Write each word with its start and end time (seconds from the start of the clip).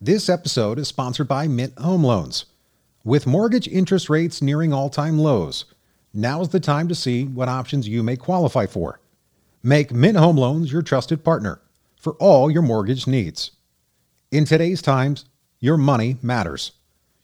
This 0.00 0.28
episode 0.28 0.78
is 0.78 0.88
sponsored 0.88 1.28
by 1.28 1.46
Mint 1.46 1.78
Home 1.78 2.04
Loans. 2.04 2.46
With 3.04 3.26
mortgage 3.26 3.68
interest 3.68 4.10
rates 4.10 4.42
nearing 4.42 4.72
all 4.72 4.90
time 4.90 5.18
lows, 5.18 5.66
now's 6.12 6.48
the 6.48 6.60
time 6.60 6.88
to 6.88 6.94
see 6.94 7.24
what 7.24 7.48
options 7.48 7.88
you 7.88 8.02
may 8.02 8.16
qualify 8.16 8.66
for. 8.66 9.00
Make 9.62 9.92
Mint 9.92 10.16
Home 10.16 10.36
Loans 10.36 10.72
your 10.72 10.82
trusted 10.82 11.24
partner 11.24 11.60
for 11.98 12.14
all 12.14 12.50
your 12.50 12.62
mortgage 12.62 13.06
needs. 13.06 13.52
In 14.30 14.44
today's 14.44 14.82
times, 14.82 15.26
your 15.60 15.76
money 15.76 16.16
matters. 16.22 16.72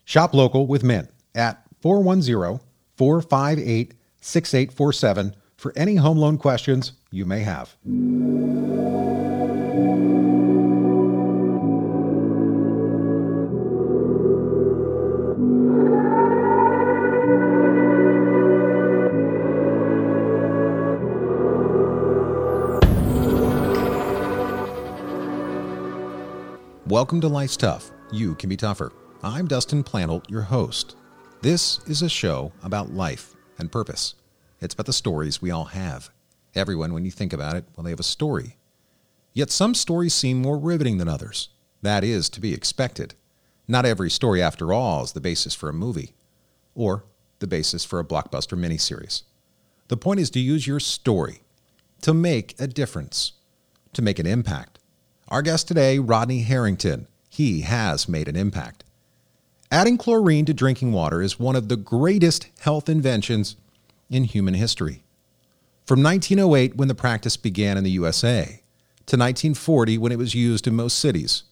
Shop 0.04 0.32
local 0.32 0.66
with 0.66 0.84
Mint 0.84 1.10
at 1.34 1.62
410 1.82 2.60
458 2.96 3.94
6847 4.20 5.34
for 5.56 5.72
any 5.76 5.96
home 5.96 6.18
loan 6.18 6.38
questions 6.38 6.92
you 7.10 7.26
may 7.26 7.40
have. 7.40 7.74
Welcome 26.90 27.20
to 27.20 27.28
Life's 27.28 27.56
Tough. 27.56 27.92
You 28.10 28.34
can 28.34 28.48
be 28.48 28.56
tougher. 28.56 28.92
I'm 29.22 29.46
Dustin 29.46 29.84
Plantholt, 29.84 30.28
your 30.28 30.42
host. 30.42 30.96
This 31.40 31.78
is 31.86 32.02
a 32.02 32.08
show 32.08 32.50
about 32.64 32.92
life 32.92 33.36
and 33.58 33.70
purpose. 33.70 34.16
It's 34.60 34.74
about 34.74 34.86
the 34.86 34.92
stories 34.92 35.40
we 35.40 35.52
all 35.52 35.66
have. 35.66 36.10
Everyone, 36.56 36.92
when 36.92 37.04
you 37.04 37.12
think 37.12 37.32
about 37.32 37.54
it, 37.54 37.64
well, 37.76 37.84
they 37.84 37.90
have 37.90 38.00
a 38.00 38.02
story. 38.02 38.56
Yet 39.32 39.52
some 39.52 39.72
stories 39.72 40.14
seem 40.14 40.42
more 40.42 40.58
riveting 40.58 40.98
than 40.98 41.08
others. 41.08 41.50
That 41.80 42.02
is 42.02 42.28
to 42.30 42.40
be 42.40 42.52
expected. 42.52 43.14
Not 43.68 43.86
every 43.86 44.10
story, 44.10 44.42
after 44.42 44.72
all, 44.72 45.04
is 45.04 45.12
the 45.12 45.20
basis 45.20 45.54
for 45.54 45.68
a 45.68 45.72
movie 45.72 46.14
or 46.74 47.04
the 47.38 47.46
basis 47.46 47.84
for 47.84 48.00
a 48.00 48.04
blockbuster 48.04 48.58
miniseries. 48.58 49.22
The 49.86 49.96
point 49.96 50.18
is 50.18 50.30
to 50.30 50.40
use 50.40 50.66
your 50.66 50.80
story 50.80 51.42
to 52.02 52.12
make 52.12 52.56
a 52.58 52.66
difference, 52.66 53.34
to 53.92 54.02
make 54.02 54.18
an 54.18 54.26
impact. 54.26 54.69
Our 55.30 55.42
guest 55.42 55.68
today, 55.68 56.00
Rodney 56.00 56.40
Harrington. 56.40 57.06
He 57.28 57.60
has 57.60 58.08
made 58.08 58.26
an 58.26 58.34
impact. 58.34 58.82
Adding 59.70 59.96
chlorine 59.96 60.44
to 60.46 60.52
drinking 60.52 60.90
water 60.90 61.22
is 61.22 61.38
one 61.38 61.54
of 61.54 61.68
the 61.68 61.76
greatest 61.76 62.48
health 62.58 62.88
inventions 62.88 63.54
in 64.08 64.24
human 64.24 64.54
history. 64.54 65.04
From 65.86 66.02
1908, 66.02 66.74
when 66.74 66.88
the 66.88 66.96
practice 66.96 67.36
began 67.36 67.78
in 67.78 67.84
the 67.84 67.92
USA, 67.92 68.62
to 69.06 69.16
1940, 69.16 69.98
when 69.98 70.10
it 70.10 70.18
was 70.18 70.34
used 70.34 70.66
in 70.66 70.74
most 70.74 70.98
cities, 70.98 71.44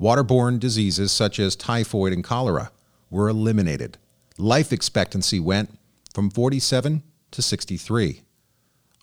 waterborne 0.00 0.58
diseases 0.58 1.12
such 1.12 1.38
as 1.38 1.54
typhoid 1.54 2.14
and 2.14 2.24
cholera 2.24 2.70
were 3.10 3.28
eliminated. 3.28 3.98
Life 4.38 4.72
expectancy 4.72 5.40
went 5.40 5.78
from 6.14 6.30
47 6.30 7.02
to 7.32 7.42
63. 7.42 8.22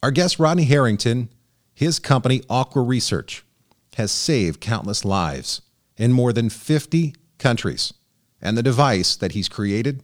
Our 0.01 0.09
guest, 0.09 0.39
Rodney 0.39 0.65
Harrington, 0.65 1.29
his 1.75 1.99
company, 1.99 2.41
Aqua 2.49 2.81
Research, 2.81 3.45
has 3.95 4.11
saved 4.11 4.59
countless 4.59 5.05
lives 5.05 5.61
in 5.97 6.11
more 6.11 6.33
than 6.33 6.49
50 6.49 7.15
countries, 7.37 7.93
and 8.41 8.57
the 8.57 8.63
device 8.63 9.15
that 9.15 9.33
he's 9.33 9.49
created 9.49 10.03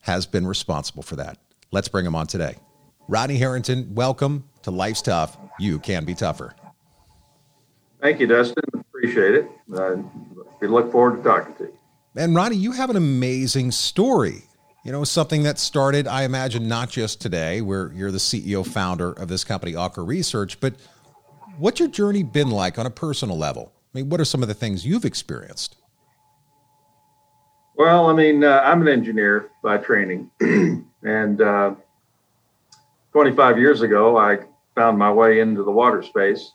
has 0.00 0.26
been 0.26 0.46
responsible 0.46 1.02
for 1.02 1.16
that. 1.16 1.38
Let's 1.70 1.88
bring 1.88 2.06
him 2.06 2.14
on 2.14 2.26
today. 2.26 2.56
Rodney 3.08 3.36
Harrington, 3.36 3.94
welcome 3.94 4.44
to 4.62 4.70
Life's 4.70 5.02
Tough. 5.02 5.36
You 5.58 5.78
can 5.78 6.04
be 6.04 6.14
tougher. 6.14 6.54
Thank 8.00 8.20
you, 8.20 8.26
Dustin. 8.26 8.64
Appreciate 8.74 9.34
it. 9.34 9.50
Uh, 9.74 9.96
we 10.60 10.68
look 10.68 10.92
forward 10.92 11.16
to 11.16 11.22
talking 11.22 11.54
to 11.56 11.64
you. 11.64 11.78
And 12.16 12.34
Rodney, 12.34 12.56
you 12.56 12.72
have 12.72 12.90
an 12.90 12.96
amazing 12.96 13.70
story. 13.70 14.42
You 14.84 14.92
know, 14.92 15.04
something 15.04 15.42
that 15.42 15.58
started, 15.58 16.06
I 16.06 16.22
imagine, 16.22 16.68
not 16.68 16.88
just 16.88 17.20
today, 17.20 17.60
where 17.60 17.92
you're 17.92 18.10
the 18.10 18.18
CEO 18.18 18.66
founder 18.66 19.12
of 19.12 19.28
this 19.28 19.44
company, 19.44 19.74
Aqua 19.74 20.02
Research, 20.02 20.60
but 20.60 20.74
What's 21.58 21.80
your 21.80 21.88
journey 21.88 22.22
been 22.22 22.50
like 22.50 22.78
on 22.78 22.86
a 22.86 22.90
personal 22.90 23.36
level? 23.36 23.72
I 23.92 23.98
mean, 23.98 24.10
what 24.10 24.20
are 24.20 24.24
some 24.24 24.42
of 24.42 24.48
the 24.48 24.54
things 24.54 24.86
you've 24.86 25.04
experienced? 25.04 25.74
Well, 27.74 28.06
I 28.06 28.12
mean, 28.12 28.44
uh, 28.44 28.62
I'm 28.64 28.80
an 28.82 28.86
engineer 28.86 29.50
by 29.60 29.78
training, 29.78 30.30
and 31.02 31.40
uh, 31.40 31.74
25 33.10 33.58
years 33.58 33.82
ago, 33.82 34.16
I 34.16 34.38
found 34.76 34.98
my 34.98 35.10
way 35.10 35.40
into 35.40 35.64
the 35.64 35.70
water 35.72 36.00
space, 36.00 36.52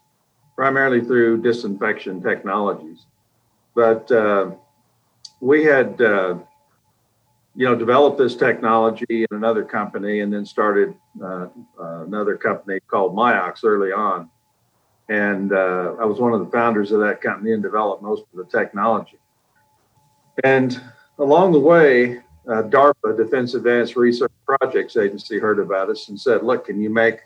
primarily 0.56 1.02
through 1.02 1.42
disinfection 1.42 2.24
technologies. 2.24 3.06
But 3.76 4.10
uh, 4.10 4.52
we 5.42 5.66
had, 5.66 6.02
uh, 6.02 6.36
you 7.56 7.66
know, 7.66 7.76
developed 7.76 8.18
this 8.18 8.38
technology 8.38 9.26
in 9.30 9.38
another 9.38 9.66
company, 9.66 10.22
and 10.22 10.32
then 10.32 10.46
started 10.46 10.96
uh, 11.22 11.48
uh, 11.78 12.06
another 12.06 12.38
company 12.38 12.80
called 12.88 13.14
Miox 13.14 13.66
early 13.66 13.92
on 13.92 14.30
and 15.10 15.52
uh, 15.52 15.96
I 16.00 16.06
was 16.06 16.20
one 16.20 16.34
of 16.34 16.40
the 16.40 16.52
founders 16.52 16.92
of 16.92 17.00
that 17.02 17.22
company 17.22 17.54
and 17.54 17.62
developed 17.62 18.02
most 18.02 18.24
of 18.32 18.38
the 18.38 18.46
technology. 18.46 19.20
And 20.44 20.82
along 21.20 21.52
the 21.52 21.60
way, 21.60 22.20
uh, 22.48 22.64
DARPA, 22.64 23.18
Defense 23.18 23.54
Advanced 23.54 23.96
Research 23.96 24.32
Projects 24.46 24.98
Agency, 24.98 25.40
heard 25.40 25.60
about 25.60 25.90
us 25.90 26.10
and 26.10 26.20
said, 26.20 26.44
"Look, 26.44 26.66
can 26.66 26.82
you 26.82 26.90
make 26.90 27.20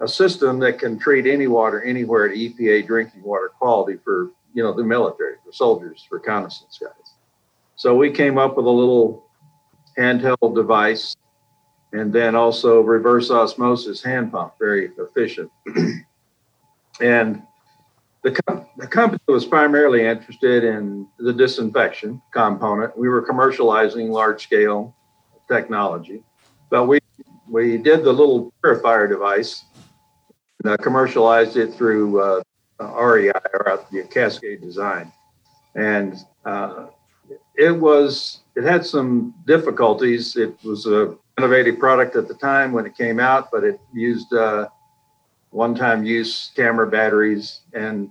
a 0.00 0.08
system 0.08 0.58
that 0.60 0.78
can 0.78 0.98
treat 0.98 1.26
any 1.26 1.46
water 1.46 1.82
anywhere 1.82 2.28
at 2.28 2.36
EPA 2.36 2.86
drinking 2.86 3.22
water 3.22 3.50
quality 3.58 3.98
for 4.04 4.30
you 4.52 4.62
know 4.62 4.72
the 4.72 4.84
military, 4.84 5.36
for 5.44 5.52
soldiers, 5.52 6.06
reconnaissance 6.10 6.78
guys?" 6.80 7.14
So 7.76 7.96
we 7.96 8.10
came 8.10 8.38
up 8.38 8.56
with 8.56 8.66
a 8.66 8.70
little 8.70 9.26
handheld 9.98 10.54
device, 10.54 11.16
and 11.92 12.12
then 12.12 12.34
also 12.34 12.80
reverse 12.80 13.30
osmosis 13.30 14.02
hand 14.02 14.32
pump, 14.32 14.54
very 14.58 14.90
efficient. 14.98 15.50
And 17.00 17.42
the, 18.22 18.32
com- 18.32 18.66
the 18.78 18.86
company 18.86 19.20
was 19.26 19.44
primarily 19.44 20.04
interested 20.06 20.64
in 20.64 21.06
the 21.18 21.32
disinfection 21.32 22.22
component. 22.32 22.96
We 22.96 23.08
were 23.08 23.24
commercializing 23.24 24.08
large 24.08 24.42
scale 24.42 24.94
technology, 25.48 26.22
but 26.70 26.86
we 26.86 27.00
we 27.46 27.76
did 27.76 28.02
the 28.04 28.12
little 28.12 28.52
purifier 28.62 29.06
device, 29.06 29.64
uh, 30.64 30.78
commercialized 30.78 31.58
it 31.58 31.74
through 31.74 32.20
uh, 32.20 32.42
REI 32.80 33.30
or 33.52 33.84
the 33.92 34.02
Cascade 34.10 34.62
Design, 34.62 35.12
and 35.74 36.16
uh, 36.46 36.86
it 37.56 37.70
was 37.70 38.40
it 38.56 38.64
had 38.64 38.86
some 38.86 39.34
difficulties. 39.46 40.36
It 40.36 40.56
was 40.64 40.86
a 40.86 41.16
innovative 41.38 41.78
product 41.78 42.16
at 42.16 42.28
the 42.28 42.34
time 42.34 42.72
when 42.72 42.86
it 42.86 42.96
came 42.96 43.20
out, 43.20 43.50
but 43.52 43.64
it 43.64 43.78
used 43.92 44.32
uh, 44.32 44.68
one 45.54 45.74
time 45.74 46.04
use 46.04 46.50
camera 46.56 46.86
batteries. 46.86 47.60
And 47.72 48.10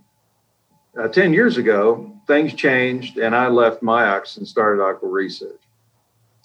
uh, 0.98 1.10
10 1.10 1.34
years 1.34 1.58
ago, 1.58 2.18
things 2.26 2.54
changed, 2.54 3.18
and 3.18 3.36
I 3.36 3.50
left 3.50 3.82
Miox 3.82 4.38
and 4.38 4.48
started 4.48 4.82
Aqua 4.82 5.10
Research. 5.10 5.60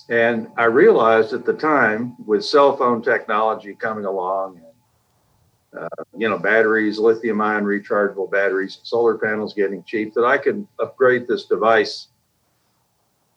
And 0.08 0.48
I 0.56 0.64
realized 0.64 1.32
at 1.32 1.44
the 1.44 1.52
time, 1.52 2.16
with 2.26 2.44
cell 2.44 2.76
phone 2.76 3.00
technology 3.00 3.74
coming 3.74 4.06
along, 4.06 4.60
and, 5.72 5.84
uh, 5.84 6.04
you 6.16 6.28
know, 6.28 6.38
batteries, 6.38 6.98
lithium 6.98 7.40
ion 7.42 7.64
rechargeable 7.64 8.30
batteries, 8.30 8.80
solar 8.82 9.18
panels 9.18 9.54
getting 9.54 9.84
cheap, 9.84 10.14
that 10.14 10.24
I 10.24 10.36
could 10.36 10.66
upgrade 10.80 11.28
this 11.28 11.44
device 11.44 12.08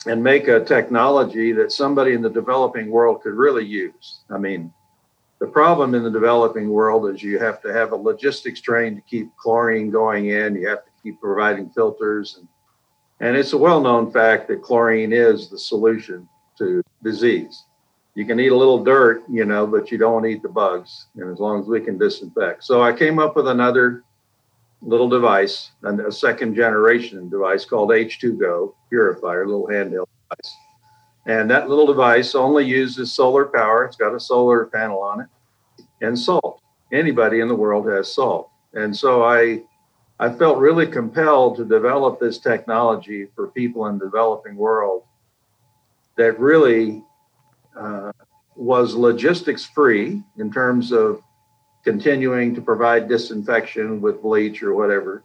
and 0.07 0.23
make 0.23 0.47
a 0.47 0.63
technology 0.63 1.51
that 1.51 1.71
somebody 1.71 2.13
in 2.13 2.23
the 2.23 2.29
developing 2.29 2.89
world 2.89 3.21
could 3.21 3.33
really 3.33 3.65
use. 3.65 4.21
I 4.31 4.39
mean, 4.39 4.73
the 5.41 5.47
problem 5.47 5.95
in 5.95 6.03
the 6.03 6.11
developing 6.11 6.69
world 6.69 7.09
is 7.09 7.23
you 7.23 7.39
have 7.39 7.63
to 7.63 7.73
have 7.73 7.93
a 7.93 7.95
logistics 7.95 8.61
train 8.61 8.95
to 8.95 9.01
keep 9.01 9.35
chlorine 9.37 9.89
going 9.89 10.27
in. 10.27 10.55
You 10.55 10.69
have 10.69 10.85
to 10.85 10.91
keep 11.01 11.19
providing 11.19 11.71
filters. 11.71 12.37
And, 12.37 12.47
and 13.19 13.35
it's 13.35 13.53
a 13.53 13.57
well 13.57 13.81
known 13.81 14.11
fact 14.11 14.47
that 14.49 14.61
chlorine 14.61 15.11
is 15.11 15.49
the 15.49 15.57
solution 15.57 16.29
to 16.59 16.83
disease. 17.03 17.65
You 18.13 18.23
can 18.23 18.39
eat 18.39 18.51
a 18.51 18.55
little 18.55 18.83
dirt, 18.83 19.23
you 19.31 19.45
know, 19.45 19.65
but 19.65 19.89
you 19.89 19.97
don't 19.97 20.27
eat 20.27 20.43
the 20.43 20.49
bugs. 20.49 21.07
And 21.15 21.31
as 21.31 21.39
long 21.39 21.59
as 21.59 21.65
we 21.65 21.81
can 21.81 21.97
disinfect. 21.97 22.63
So 22.63 22.83
I 22.83 22.93
came 22.93 23.17
up 23.17 23.35
with 23.35 23.47
another 23.47 24.03
little 24.83 25.09
device, 25.09 25.71
a 25.81 26.11
second 26.11 26.53
generation 26.53 27.29
device 27.29 27.65
called 27.65 27.89
H2Go 27.89 28.75
purifier, 28.89 29.43
a 29.43 29.47
little 29.47 29.67
handheld 29.67 30.05
device 30.29 30.55
and 31.27 31.49
that 31.51 31.69
little 31.69 31.85
device 31.85 32.33
only 32.33 32.65
uses 32.65 33.13
solar 33.13 33.45
power. 33.45 33.85
It's 33.85 33.95
got 33.95 34.15
a 34.15 34.19
solar 34.19 34.65
panel 34.65 35.03
on 35.03 35.21
it 35.21 35.27
and 36.01 36.17
salt. 36.17 36.61
Anybody 36.91 37.39
in 37.39 37.47
the 37.47 37.55
world 37.55 37.87
has 37.87 38.13
salt. 38.13 38.49
And 38.73 38.95
so 38.95 39.23
I 39.23 39.63
I 40.19 40.29
felt 40.29 40.59
really 40.59 40.85
compelled 40.85 41.57
to 41.57 41.65
develop 41.65 42.19
this 42.19 42.37
technology 42.37 43.27
for 43.35 43.47
people 43.47 43.87
in 43.87 43.97
the 43.97 44.05
developing 44.05 44.55
world 44.55 45.03
that 46.15 46.39
really 46.39 47.03
uh, 47.75 48.11
was 48.55 48.93
logistics 48.93 49.65
free 49.65 50.21
in 50.37 50.51
terms 50.51 50.91
of 50.91 51.23
continuing 51.83 52.53
to 52.53 52.61
provide 52.61 53.07
disinfection 53.07 53.99
with 53.99 54.21
bleach 54.21 54.61
or 54.61 54.75
whatever 54.75 55.23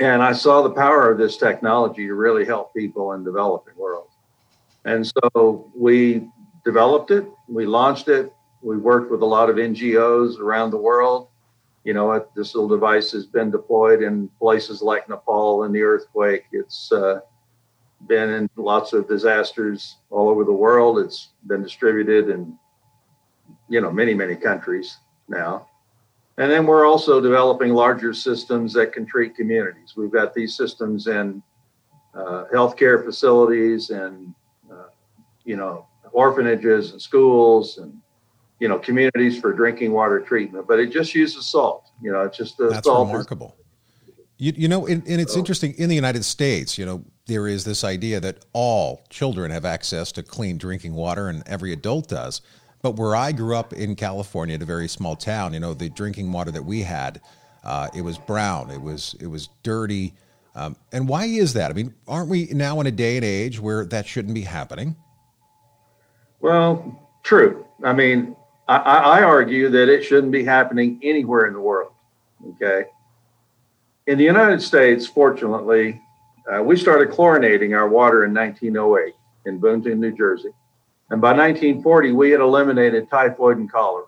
and 0.00 0.22
I 0.22 0.32
saw 0.32 0.62
the 0.62 0.70
power 0.70 1.10
of 1.10 1.18
this 1.18 1.36
technology 1.36 2.06
to 2.06 2.14
really 2.14 2.44
help 2.44 2.74
people 2.74 3.12
in 3.12 3.24
developing 3.24 3.74
world. 3.76 4.08
And 4.84 5.06
so 5.06 5.70
we 5.76 6.28
developed 6.64 7.10
it, 7.10 7.26
we 7.48 7.66
launched 7.66 8.08
it, 8.08 8.32
we 8.62 8.76
worked 8.76 9.10
with 9.10 9.22
a 9.22 9.26
lot 9.26 9.50
of 9.50 9.56
NGOs 9.56 10.38
around 10.38 10.70
the 10.70 10.78
world. 10.78 11.28
You 11.84 11.94
know, 11.94 12.26
this 12.34 12.54
little 12.54 12.68
device 12.68 13.12
has 13.12 13.24
been 13.24 13.50
deployed 13.50 14.02
in 14.02 14.28
places 14.38 14.82
like 14.82 15.08
Nepal 15.08 15.62
and 15.62 15.74
the 15.74 15.82
earthquake. 15.82 16.44
It's 16.52 16.92
uh, 16.92 17.20
been 18.06 18.30
in 18.30 18.50
lots 18.56 18.92
of 18.92 19.08
disasters 19.08 19.96
all 20.10 20.28
over 20.28 20.44
the 20.44 20.52
world. 20.52 20.98
It's 20.98 21.30
been 21.46 21.62
distributed 21.62 22.28
in, 22.30 22.58
you 23.68 23.80
know, 23.80 23.92
many, 23.92 24.12
many 24.12 24.36
countries 24.36 24.98
now. 25.28 25.68
And 26.36 26.50
then 26.50 26.66
we're 26.66 26.86
also 26.86 27.20
developing 27.20 27.72
larger 27.72 28.12
systems 28.12 28.72
that 28.74 28.92
can 28.92 29.06
treat 29.06 29.34
communities. 29.34 29.94
We've 29.96 30.12
got 30.12 30.34
these 30.34 30.56
systems 30.56 31.06
in 31.06 31.42
uh, 32.14 32.44
healthcare 32.52 33.04
facilities 33.04 33.90
and, 33.90 34.34
uh, 34.70 34.88
you 35.44 35.56
know, 35.56 35.86
orphanages 36.12 36.92
and 36.92 37.00
schools 37.00 37.78
and, 37.78 38.00
you 38.60 38.68
know, 38.68 38.78
communities 38.78 39.38
for 39.38 39.52
drinking 39.52 39.92
water 39.92 40.20
treatment. 40.20 40.66
But 40.66 40.80
it 40.80 40.90
just 40.90 41.14
uses 41.14 41.46
salt. 41.50 41.90
You 42.02 42.12
know, 42.12 42.22
it's 42.22 42.36
just 42.36 42.56
the 42.56 42.68
That's 42.68 42.86
salt. 42.86 43.08
remarkable. 43.08 43.56
You, 44.38 44.52
you 44.56 44.68
know, 44.68 44.86
and, 44.86 45.06
and 45.08 45.20
it's 45.20 45.32
so, 45.32 45.38
interesting 45.38 45.74
in 45.78 45.88
the 45.88 45.96
United 45.96 46.24
States, 46.24 46.78
you 46.78 46.86
know, 46.86 47.04
there 47.26 47.48
is 47.48 47.64
this 47.64 47.84
idea 47.84 48.20
that 48.20 48.44
all 48.52 49.04
children 49.10 49.50
have 49.50 49.64
access 49.64 50.12
to 50.12 50.22
clean 50.22 50.58
drinking 50.58 50.94
water 50.94 51.28
and 51.28 51.42
every 51.46 51.72
adult 51.72 52.08
does. 52.08 52.40
But 52.80 52.92
where 52.92 53.16
I 53.16 53.32
grew 53.32 53.56
up 53.56 53.72
in 53.72 53.96
California, 53.96 54.54
at 54.54 54.62
a 54.62 54.64
very 54.64 54.88
small 54.88 55.16
town, 55.16 55.52
you 55.52 55.60
know, 55.60 55.74
the 55.74 55.88
drinking 55.88 56.30
water 56.30 56.52
that 56.52 56.64
we 56.64 56.82
had, 56.82 57.20
uh, 57.64 57.88
it 57.94 58.02
was 58.02 58.18
brown, 58.18 58.70
it 58.70 58.80
was 58.80 59.16
it 59.20 59.26
was 59.26 59.48
dirty. 59.62 60.14
Um, 60.54 60.76
and 60.92 61.08
why 61.08 61.24
is 61.24 61.54
that? 61.54 61.70
I 61.70 61.74
mean, 61.74 61.94
aren't 62.06 62.28
we 62.28 62.46
now 62.46 62.80
in 62.80 62.86
a 62.86 62.92
day 62.92 63.16
and 63.16 63.24
age 63.24 63.60
where 63.60 63.84
that 63.86 64.06
shouldn't 64.06 64.34
be 64.34 64.42
happening? 64.42 64.96
Well, 66.40 67.10
true. 67.24 67.66
I 67.84 67.92
mean, 67.92 68.36
I, 68.68 68.76
I 68.76 69.22
argue 69.22 69.70
that 69.70 69.88
it 69.88 70.04
shouldn't 70.04 70.32
be 70.32 70.44
happening 70.44 71.00
anywhere 71.02 71.46
in 71.46 71.54
the 71.54 71.60
world. 71.60 71.92
Okay. 72.50 72.84
In 74.06 74.18
the 74.18 74.24
United 74.24 74.60
States, 74.62 75.06
fortunately, 75.06 76.00
uh, 76.50 76.62
we 76.62 76.76
started 76.76 77.10
chlorinating 77.10 77.76
our 77.76 77.88
water 77.88 78.24
in 78.24 78.34
1908 78.34 79.14
in 79.46 79.60
Boonton, 79.60 79.98
New 79.98 80.12
Jersey. 80.12 80.50
And 81.10 81.20
by 81.20 81.30
1940, 81.30 82.12
we 82.12 82.30
had 82.30 82.40
eliminated 82.40 83.08
typhoid 83.10 83.56
and 83.56 83.70
cholera. 83.70 84.04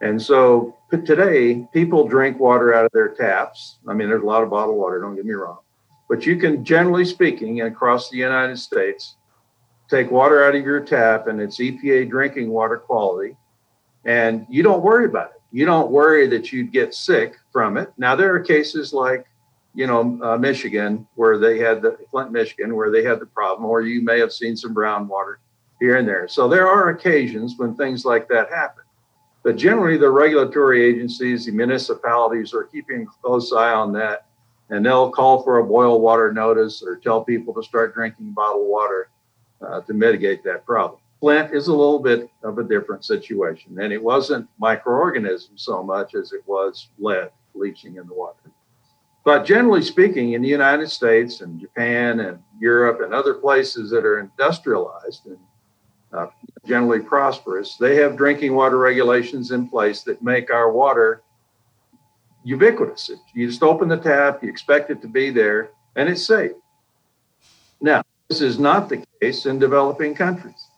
And 0.00 0.20
so 0.20 0.76
today, 0.90 1.66
people 1.74 2.08
drink 2.08 2.40
water 2.40 2.74
out 2.74 2.86
of 2.86 2.92
their 2.92 3.08
taps. 3.08 3.78
I 3.86 3.92
mean, 3.92 4.08
there's 4.08 4.22
a 4.22 4.26
lot 4.26 4.42
of 4.42 4.48
bottled 4.48 4.78
water, 4.78 5.00
don't 5.00 5.14
get 5.14 5.26
me 5.26 5.32
wrong. 5.32 5.58
But 6.08 6.24
you 6.24 6.36
can, 6.36 6.64
generally 6.64 7.04
speaking, 7.04 7.60
across 7.60 8.08
the 8.08 8.16
United 8.16 8.58
States, 8.58 9.16
take 9.88 10.10
water 10.10 10.42
out 10.44 10.54
of 10.54 10.64
your 10.64 10.80
tap 10.80 11.26
and 11.26 11.40
it's 11.40 11.58
EPA 11.58 12.08
drinking 12.08 12.48
water 12.48 12.78
quality, 12.78 13.36
and 14.04 14.46
you 14.48 14.62
don't 14.62 14.82
worry 14.82 15.04
about 15.04 15.30
it. 15.30 15.42
You 15.52 15.66
don't 15.66 15.90
worry 15.90 16.26
that 16.28 16.52
you'd 16.52 16.72
get 16.72 16.94
sick 16.94 17.36
from 17.52 17.76
it. 17.76 17.92
Now, 17.98 18.14
there 18.14 18.34
are 18.34 18.40
cases 18.40 18.92
like, 18.92 19.26
you 19.74 19.86
know, 19.86 20.18
uh, 20.22 20.36
Michigan, 20.36 21.06
where 21.14 21.38
they 21.38 21.58
had 21.58 21.82
the 21.82 21.98
Flint, 22.10 22.32
Michigan, 22.32 22.74
where 22.74 22.90
they 22.90 23.04
had 23.04 23.20
the 23.20 23.26
problem, 23.26 23.68
or 23.68 23.82
you 23.82 24.02
may 24.02 24.18
have 24.18 24.32
seen 24.32 24.56
some 24.56 24.72
brown 24.72 25.08
water 25.08 25.40
here 25.80 25.96
and 25.96 26.06
there. 26.06 26.28
So 26.28 26.48
there 26.48 26.68
are 26.68 26.90
occasions 26.90 27.54
when 27.56 27.74
things 27.74 28.04
like 28.04 28.28
that 28.28 28.50
happen. 28.50 28.84
But 29.42 29.56
generally, 29.56 29.96
the 29.96 30.10
regulatory 30.10 30.84
agencies, 30.84 31.46
the 31.46 31.52
municipalities 31.52 32.52
are 32.52 32.64
keeping 32.64 33.02
a 33.02 33.26
close 33.26 33.52
eye 33.52 33.72
on 33.72 33.92
that. 33.94 34.26
And 34.68 34.86
they'll 34.86 35.10
call 35.10 35.42
for 35.42 35.58
a 35.58 35.64
boil 35.64 36.00
water 36.00 36.32
notice 36.32 36.82
or 36.82 36.96
tell 36.96 37.24
people 37.24 37.54
to 37.54 37.62
start 37.62 37.94
drinking 37.94 38.32
bottled 38.32 38.68
water 38.68 39.10
uh, 39.66 39.80
to 39.80 39.94
mitigate 39.94 40.44
that 40.44 40.64
problem. 40.64 41.00
Flint 41.20 41.54
is 41.54 41.68
a 41.68 41.74
little 41.74 41.98
bit 41.98 42.30
of 42.42 42.58
a 42.58 42.64
different 42.64 43.04
situation. 43.04 43.78
And 43.78 43.92
it 43.92 44.02
wasn't 44.02 44.48
microorganisms 44.58 45.62
so 45.62 45.82
much 45.82 46.14
as 46.14 46.32
it 46.32 46.42
was 46.46 46.88
lead 46.98 47.30
leaching 47.54 47.96
in 47.96 48.06
the 48.06 48.14
water. 48.14 48.50
But 49.24 49.44
generally 49.44 49.82
speaking, 49.82 50.32
in 50.32 50.40
the 50.40 50.48
United 50.48 50.88
States 50.90 51.42
and 51.42 51.60
Japan 51.60 52.20
and 52.20 52.38
Europe 52.58 53.00
and 53.02 53.12
other 53.12 53.34
places 53.34 53.90
that 53.90 54.06
are 54.06 54.18
industrialized 54.20 55.26
and 55.26 55.38
uh, 56.12 56.26
generally 56.66 57.00
prosperous, 57.00 57.76
they 57.76 57.96
have 57.96 58.16
drinking 58.16 58.54
water 58.54 58.78
regulations 58.78 59.50
in 59.50 59.68
place 59.68 60.02
that 60.04 60.22
make 60.22 60.50
our 60.50 60.72
water 60.72 61.22
ubiquitous. 62.44 63.10
You 63.34 63.46
just 63.46 63.62
open 63.62 63.88
the 63.88 63.98
tap, 63.98 64.42
you 64.42 64.48
expect 64.48 64.90
it 64.90 65.02
to 65.02 65.08
be 65.08 65.30
there, 65.30 65.70
and 65.96 66.08
it's 66.08 66.24
safe. 66.24 66.52
Now, 67.80 68.02
this 68.28 68.40
is 68.40 68.58
not 68.58 68.88
the 68.88 69.04
case 69.20 69.44
in 69.44 69.58
developing 69.58 70.14
countries. 70.14 70.69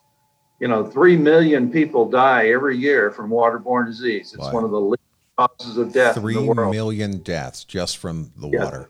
You 0.63 0.69
know, 0.69 0.85
3 0.85 1.17
million 1.17 1.69
people 1.69 2.09
die 2.09 2.47
every 2.47 2.77
year 2.77 3.11
from 3.11 3.29
waterborne 3.29 3.85
disease. 3.85 4.33
It's 4.33 4.45
wow. 4.45 4.53
one 4.53 4.63
of 4.63 4.71
the 4.71 4.79
leading 4.79 4.97
causes 5.37 5.75
of 5.75 5.91
death. 5.91 6.15
Three 6.15 6.39
million 6.39 7.17
deaths 7.17 7.65
just 7.65 7.97
from 7.97 8.31
the 8.37 8.47
yeah. 8.47 8.63
water. 8.63 8.89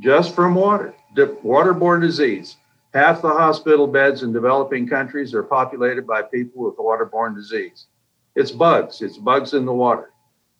Just 0.00 0.34
from 0.34 0.54
water. 0.54 0.94
Waterborne 1.14 2.00
disease. 2.00 2.56
Half 2.94 3.20
the 3.20 3.28
hospital 3.28 3.86
beds 3.86 4.22
in 4.22 4.32
developing 4.32 4.88
countries 4.88 5.34
are 5.34 5.42
populated 5.42 6.06
by 6.06 6.22
people 6.22 6.64
with 6.64 6.78
waterborne 6.78 7.34
disease. 7.34 7.84
It's 8.34 8.50
bugs, 8.50 9.02
it's 9.02 9.18
bugs 9.18 9.52
in 9.52 9.66
the 9.66 9.74
water. 9.74 10.10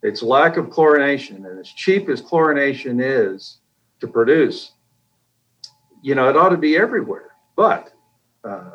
It's 0.03 0.23
lack 0.23 0.59
of 0.59 0.67
chlorination. 0.67 1.37
And 1.47 1.59
as 1.59 1.71
cheap 1.71 2.11
as 2.11 2.21
chlorination 2.21 3.01
is 3.03 3.61
to 4.01 4.07
produce, 4.07 4.73
you 6.03 6.15
know, 6.15 6.29
it 6.29 6.37
ought 6.37 6.51
to 6.51 6.59
be 6.59 6.77
everywhere. 6.77 7.31
But 7.57 7.95
uh, 8.47 8.73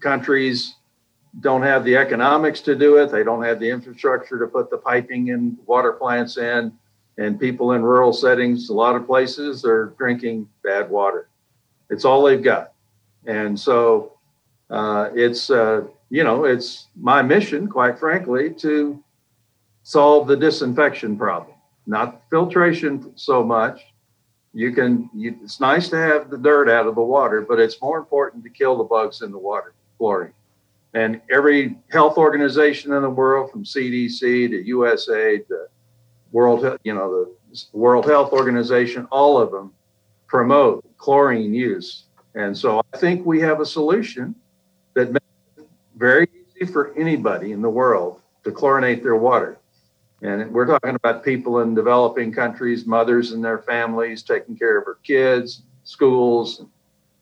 countries 0.00 0.74
don't 1.38 1.62
have 1.62 1.84
the 1.84 1.96
economics 1.96 2.60
to 2.62 2.74
do 2.74 2.96
it. 2.96 3.12
They 3.12 3.22
don't 3.22 3.44
have 3.44 3.60
the 3.60 3.70
infrastructure 3.70 4.38
to 4.38 4.46
put 4.46 4.68
the 4.68 4.78
piping 4.78 5.30
and 5.30 5.56
water 5.64 5.92
plants 5.92 6.36
in. 6.36 6.72
And 7.18 7.38
people 7.38 7.72
in 7.72 7.82
rural 7.82 8.12
settings, 8.12 8.68
a 8.68 8.74
lot 8.74 8.96
of 8.96 9.06
places, 9.06 9.64
are 9.64 9.94
drinking 9.98 10.48
bad 10.64 10.90
water. 10.90 11.28
It's 11.88 12.04
all 12.04 12.22
they've 12.22 12.42
got. 12.42 12.72
And 13.26 13.58
so 13.58 14.14
uh, 14.70 15.10
it's, 15.14 15.50
uh, 15.50 15.82
you 16.08 16.24
know, 16.24 16.44
it's 16.44 16.88
my 16.96 17.22
mission, 17.22 17.68
quite 17.68 17.98
frankly, 17.98 18.54
to 18.54 19.02
solve 19.82 20.28
the 20.28 20.36
disinfection 20.36 21.16
problem, 21.16 21.56
not 21.86 22.22
filtration 22.30 23.12
so 23.16 23.44
much. 23.44 23.82
You 24.52 24.72
can, 24.72 25.10
you, 25.14 25.36
it's 25.42 25.60
nice 25.60 25.88
to 25.90 25.96
have 25.96 26.30
the 26.30 26.38
dirt 26.38 26.68
out 26.68 26.86
of 26.86 26.94
the 26.94 27.02
water, 27.02 27.40
but 27.42 27.60
it's 27.60 27.80
more 27.80 27.98
important 27.98 28.42
to 28.44 28.50
kill 28.50 28.78
the 28.78 28.84
bugs 28.84 29.22
in 29.22 29.30
the 29.30 29.38
water, 29.38 29.74
chlorine. 29.98 30.32
And 30.94 31.20
every 31.30 31.78
health 31.90 32.18
organization 32.18 32.92
in 32.92 33.02
the 33.02 33.10
world, 33.10 33.50
from 33.50 33.64
CDC 33.64 34.50
to 34.50 34.64
USAID 34.64 35.46
to 35.48 35.66
World, 36.32 36.78
you 36.84 36.94
know, 36.94 37.26
the 37.52 37.64
World 37.72 38.06
Health 38.06 38.32
Organization, 38.32 39.06
all 39.10 39.40
of 39.40 39.50
them 39.50 39.72
promote 40.26 40.84
chlorine 40.98 41.54
use 41.54 42.04
and 42.34 42.56
so 42.56 42.82
I 42.92 42.96
think 42.96 43.26
we 43.26 43.40
have 43.40 43.60
a 43.60 43.66
solution 43.66 44.34
that 44.94 45.12
makes 45.12 45.24
it 45.56 45.68
very 45.96 46.28
easy 46.56 46.70
for 46.70 46.94
anybody 46.96 47.52
in 47.52 47.62
the 47.62 47.70
world 47.70 48.20
to 48.44 48.50
chlorinate 48.50 49.02
their 49.02 49.16
water. 49.16 49.58
And 50.22 50.52
we're 50.52 50.66
talking 50.66 50.94
about 50.94 51.24
people 51.24 51.60
in 51.60 51.74
developing 51.74 52.32
countries, 52.32 52.86
mothers 52.86 53.32
and 53.32 53.44
their 53.44 53.58
families 53.58 54.22
taking 54.22 54.56
care 54.56 54.78
of 54.78 54.84
their 54.84 54.98
kids, 55.02 55.62
schools, 55.84 56.62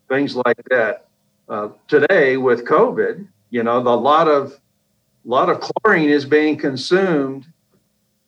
things 0.08 0.34
like 0.36 0.60
that. 0.68 1.06
Uh, 1.48 1.70
today 1.86 2.36
with 2.36 2.66
COVID, 2.66 3.26
you 3.50 3.62
know, 3.62 3.82
the 3.82 3.96
lot 3.96 4.28
of 4.28 4.52
a 4.52 5.28
lot 5.28 5.48
of 5.48 5.60
chlorine 5.60 6.08
is 6.08 6.24
being 6.24 6.56
consumed 6.56 7.46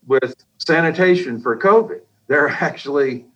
with 0.06 0.34
sanitation 0.58 1.40
for 1.40 1.56
COVID. 1.56 2.00
There 2.26 2.44
are 2.44 2.50
actually 2.50 3.26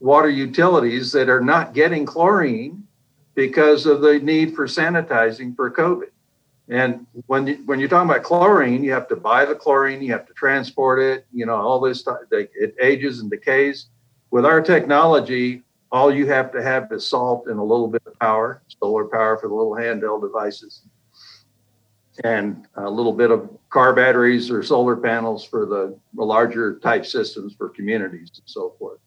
water 0.00 0.30
utilities 0.30 1.12
that 1.12 1.28
are 1.28 1.40
not 1.40 1.74
getting 1.74 2.04
chlorine 2.06 2.86
because 3.34 3.86
of 3.86 4.00
the 4.00 4.18
need 4.18 4.54
for 4.54 4.66
sanitizing 4.66 5.54
for 5.56 5.70
COVID. 5.70 6.10
And 6.68 7.06
when 7.26 7.46
you, 7.46 7.54
when 7.66 7.78
you're 7.78 7.88
talking 7.88 8.10
about 8.10 8.22
chlorine, 8.22 8.82
you 8.82 8.92
have 8.92 9.08
to 9.08 9.16
buy 9.16 9.44
the 9.44 9.54
chlorine, 9.54 10.00
you 10.02 10.12
have 10.12 10.26
to 10.26 10.32
transport 10.32 10.98
it, 10.98 11.26
you 11.32 11.44
know, 11.44 11.56
all 11.56 11.80
this 11.80 12.00
stuff. 12.00 12.20
It 12.30 12.74
ages 12.80 13.20
and 13.20 13.30
decays. 13.30 13.86
With 14.30 14.46
our 14.46 14.62
technology, 14.62 15.62
all 15.92 16.12
you 16.12 16.26
have 16.26 16.52
to 16.52 16.62
have 16.62 16.90
is 16.90 17.06
salt 17.06 17.46
and 17.48 17.58
a 17.58 17.62
little 17.62 17.86
bit 17.86 18.02
of 18.06 18.18
power, 18.18 18.62
solar 18.80 19.04
power 19.04 19.36
for 19.36 19.48
the 19.48 19.54
little 19.54 19.74
handheld 19.74 20.22
devices, 20.22 20.82
and 22.22 22.66
a 22.76 22.88
little 22.88 23.12
bit 23.12 23.30
of 23.30 23.50
car 23.70 23.92
batteries 23.92 24.50
or 24.50 24.62
solar 24.62 24.96
panels 24.96 25.44
for 25.44 25.66
the, 25.66 25.98
larger 26.16 26.78
type 26.78 27.04
systems 27.04 27.54
for 27.54 27.68
communities 27.68 28.30
and 28.36 28.44
so 28.46 28.74
forth. 28.78 28.98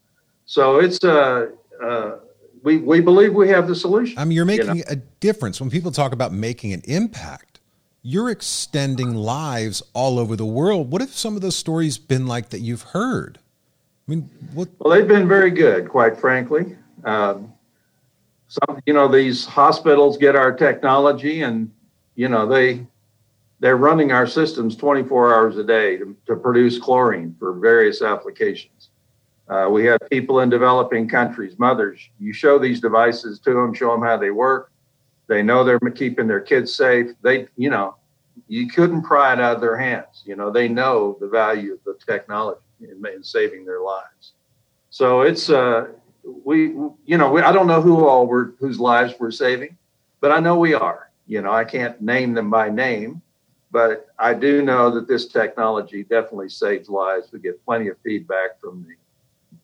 So 0.44 0.78
it's 0.78 1.02
a, 1.04 1.50
uh, 1.82 1.84
uh, 1.84 2.18
we, 2.62 2.78
we 2.78 3.00
believe 3.00 3.34
we 3.34 3.48
have 3.48 3.66
the 3.66 3.74
solution. 3.74 4.18
I 4.18 4.24
mean, 4.24 4.36
you're 4.36 4.44
making 4.44 4.68
you 4.68 4.74
know? 4.74 4.90
a 4.90 4.96
difference. 4.96 5.60
When 5.60 5.70
people 5.70 5.90
talk 5.90 6.12
about 6.12 6.32
making 6.32 6.72
an 6.72 6.82
impact, 6.84 7.60
you're 8.02 8.30
extending 8.30 9.14
lives 9.14 9.82
all 9.94 10.18
over 10.18 10.36
the 10.36 10.46
world. 10.46 10.90
What 10.90 11.00
have 11.00 11.10
some 11.10 11.34
of 11.34 11.42
those 11.42 11.56
stories 11.56 11.98
been 11.98 12.26
like 12.26 12.50
that 12.50 12.60
you've 12.60 12.82
heard? 12.82 13.38
I 14.06 14.10
mean, 14.10 14.30
what? 14.54 14.68
Well, 14.78 14.94
they've 14.94 15.08
been 15.08 15.28
very 15.28 15.50
good, 15.50 15.88
quite 15.88 16.18
frankly. 16.18 16.76
Um, 17.04 17.52
some, 18.48 18.80
you 18.86 18.94
know, 18.94 19.08
these 19.08 19.44
hospitals 19.44 20.16
get 20.16 20.34
our 20.34 20.52
technology, 20.52 21.42
and 21.42 21.70
you 22.14 22.28
know 22.28 22.46
they 22.46 22.86
they're 23.60 23.76
running 23.76 24.12
our 24.12 24.26
systems 24.26 24.76
24 24.76 25.34
hours 25.34 25.56
a 25.56 25.64
day 25.64 25.96
to, 25.96 26.16
to 26.26 26.36
produce 26.36 26.78
chlorine 26.78 27.34
for 27.38 27.52
various 27.54 28.02
applications. 28.02 28.90
Uh, 29.48 29.68
we 29.70 29.84
have 29.84 29.98
people 30.10 30.40
in 30.40 30.50
developing 30.50 31.08
countries, 31.08 31.58
mothers. 31.58 32.00
You 32.18 32.32
show 32.32 32.58
these 32.58 32.80
devices 32.80 33.40
to 33.40 33.54
them, 33.54 33.72
show 33.72 33.92
them 33.92 34.02
how 34.02 34.16
they 34.16 34.30
work. 34.30 34.70
They 35.26 35.42
know 35.42 35.64
they're 35.64 35.80
keeping 35.80 36.26
their 36.26 36.40
kids 36.40 36.74
safe. 36.74 37.12
They, 37.22 37.48
you 37.56 37.70
know, 37.70 37.96
you 38.46 38.68
couldn't 38.68 39.02
pry 39.02 39.32
it 39.32 39.40
out 39.40 39.56
of 39.56 39.60
their 39.60 39.76
hands. 39.76 40.22
You 40.24 40.36
know, 40.36 40.50
they 40.50 40.68
know 40.68 41.16
the 41.20 41.28
value 41.28 41.74
of 41.74 41.80
the 41.84 41.98
technology 42.06 42.60
in, 42.80 43.04
in 43.06 43.22
saving 43.22 43.64
their 43.64 43.80
lives. 43.80 44.34
So 44.90 45.22
it's 45.22 45.50
uh, 45.50 45.88
we, 46.44 46.68
you 47.04 47.18
know, 47.18 47.30
we, 47.30 47.42
I 47.42 47.52
don't 47.52 47.66
know 47.66 47.82
who 47.82 48.06
all 48.06 48.26
we're 48.26 48.52
whose 48.58 48.78
lives 48.78 49.14
we're 49.18 49.30
saving, 49.30 49.76
but 50.20 50.30
I 50.30 50.40
know 50.40 50.58
we 50.58 50.74
are. 50.74 51.10
You 51.26 51.42
know, 51.42 51.52
I 51.52 51.64
can't 51.64 52.00
name 52.00 52.32
them 52.32 52.48
by 52.50 52.70
name, 52.70 53.20
but 53.70 54.08
I 54.18 54.34
do 54.34 54.62
know 54.62 54.90
that 54.90 55.06
this 55.06 55.26
technology 55.26 56.02
definitely 56.02 56.48
saves 56.48 56.88
lives. 56.88 57.28
We 57.32 57.40
get 57.40 57.64
plenty 57.64 57.88
of 57.88 57.96
feedback 58.04 58.60
from 58.60 58.84
the 58.88 58.94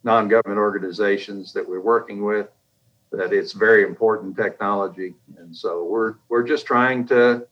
non-government 0.03 0.59
organizations 0.59 1.53
that 1.55 1.67
we're 1.67 1.81
working 1.81 2.25
with 2.25 2.49
that 3.11 3.33
it's 3.33 3.53
very 3.53 3.85
important 3.85 4.37
technology, 4.37 5.15
and 5.39 5.57
so 5.57 5.85
we're 5.85 6.17
we're 6.29 6.43
just 6.43 6.67
trying 6.67 7.07
to 7.07 7.47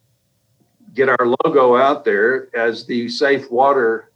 get 0.95 1.09
our 1.09 1.35
logo 1.45 1.77
out 1.77 2.05
there 2.05 2.55
as 2.57 2.85
the 2.85 3.09
safe 3.09 3.51
water 3.51 4.11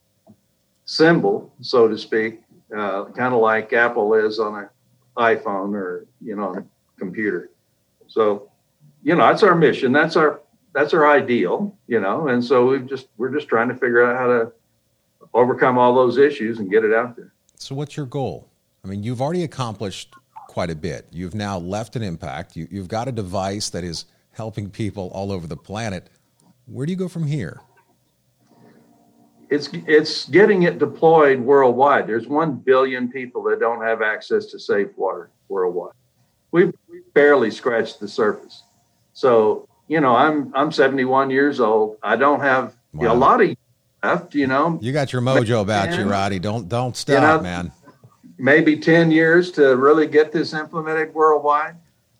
symbol, 0.84 1.52
so 1.60 1.88
to 1.88 1.96
speak, 1.96 2.40
uh, 2.76 3.04
kind 3.06 3.32
of 3.32 3.40
like 3.40 3.72
Apple 3.72 4.14
is 4.14 4.38
on 4.38 4.58
an 4.58 4.68
iPhone 5.16 5.74
or 5.74 6.06
you 6.20 6.36
know 6.36 6.66
computer. 6.98 7.50
So, 8.08 8.50
you 9.02 9.14
know, 9.14 9.26
that's 9.26 9.42
our 9.42 9.54
mission. 9.54 9.92
That's 9.92 10.16
our 10.16 10.40
that's 10.76 10.92
our 10.92 11.08
ideal. 11.10 11.76
You 11.88 12.00
know, 12.00 12.28
and 12.28 12.44
so 12.44 12.66
we 12.68 12.80
just 12.80 13.08
we're 13.16 13.34
just 13.34 13.48
trying 13.48 13.68
to 13.68 13.74
figure 13.74 14.04
out 14.04 14.16
how 14.16 14.26
to 14.26 14.52
overcome 15.34 15.78
all 15.78 15.94
those 15.94 16.18
issues 16.18 16.58
and 16.58 16.70
get 16.70 16.84
it 16.84 16.92
out 16.92 17.16
there. 17.16 17.32
So, 17.56 17.74
what's 17.74 17.96
your 17.96 18.06
goal? 18.06 18.48
I 18.84 18.88
mean, 18.88 19.02
you've 19.02 19.20
already 19.20 19.42
accomplished 19.42 20.14
quite 20.48 20.70
a 20.70 20.74
bit. 20.74 21.06
You've 21.10 21.34
now 21.34 21.58
left 21.58 21.96
an 21.96 22.02
impact. 22.02 22.56
You, 22.56 22.68
you've 22.70 22.88
got 22.88 23.08
a 23.08 23.12
device 23.12 23.70
that 23.70 23.82
is 23.82 24.04
helping 24.32 24.70
people 24.70 25.10
all 25.12 25.32
over 25.32 25.46
the 25.46 25.56
planet. 25.56 26.08
Where 26.66 26.86
do 26.86 26.92
you 26.92 26.98
go 26.98 27.08
from 27.08 27.26
here? 27.26 27.60
It's 29.48 29.70
it's 29.86 30.28
getting 30.28 30.64
it 30.64 30.78
deployed 30.78 31.40
worldwide. 31.40 32.06
There's 32.06 32.26
one 32.26 32.56
billion 32.56 33.10
people 33.10 33.42
that 33.44 33.60
don't 33.60 33.82
have 33.82 34.02
access 34.02 34.46
to 34.46 34.58
safe 34.58 34.88
water 34.96 35.30
worldwide. 35.48 35.92
We've, 36.50 36.72
we've 36.88 37.12
barely 37.14 37.50
scratched 37.50 38.00
the 38.00 38.08
surface. 38.08 38.64
So 39.12 39.68
you 39.88 40.00
know, 40.00 40.14
I'm 40.14 40.52
I'm 40.54 40.72
71 40.72 41.30
years 41.30 41.60
old. 41.60 41.98
I 42.02 42.16
don't 42.16 42.40
have 42.40 42.74
wow. 42.92 43.12
a 43.12 43.14
lot 43.14 43.40
of 43.40 43.56
left. 44.02 44.34
You 44.34 44.46
know, 44.46 44.78
you 44.80 44.92
got 44.92 45.12
your 45.12 45.22
mojo 45.22 45.62
about 45.62 45.96
you, 45.96 46.04
Roddy. 46.04 46.38
Don't 46.38 46.68
don't 46.68 46.96
stop, 46.96 47.14
you 47.14 47.20
know, 47.20 47.40
man. 47.40 47.72
Maybe 48.38 48.78
10 48.78 49.10
years 49.10 49.50
to 49.52 49.76
really 49.76 50.06
get 50.06 50.30
this 50.30 50.52
implemented 50.52 51.14
worldwide. 51.14 51.76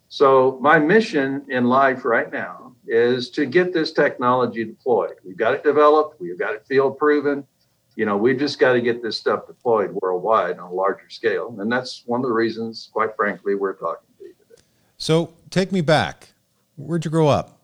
So 0.09 0.57
my 0.61 0.79
mission 0.79 1.45
in 1.49 1.65
life 1.65 2.05
right 2.05 2.31
now 2.31 2.73
is 2.87 3.29
to 3.31 3.45
get 3.45 3.71
this 3.71 3.91
technology 3.91 4.63
deployed. 4.63 5.15
We've 5.23 5.37
got 5.37 5.53
it 5.53 5.63
developed, 5.63 6.19
we've 6.19 6.39
got 6.39 6.55
it 6.55 6.65
field 6.65 6.97
proven. 6.97 7.45
You 7.95 8.05
know, 8.05 8.15
we've 8.15 8.37
just 8.37 8.59
got 8.59 8.73
to 8.73 8.81
get 8.81 9.01
this 9.01 9.17
stuff 9.17 9.47
deployed 9.47 9.91
worldwide 10.01 10.59
on 10.59 10.71
a 10.71 10.73
larger 10.73 11.09
scale. 11.09 11.55
And 11.59 11.71
that's 11.71 12.03
one 12.05 12.21
of 12.21 12.27
the 12.27 12.33
reasons, 12.33 12.89
quite 12.93 13.15
frankly, 13.15 13.55
we're 13.55 13.73
talking 13.73 14.07
to 14.19 14.23
you 14.23 14.33
today. 14.33 14.61
So 14.97 15.33
take 15.49 15.71
me 15.71 15.81
back. 15.81 16.29
Where'd 16.75 17.05
you 17.05 17.11
grow 17.11 17.27
up? 17.27 17.56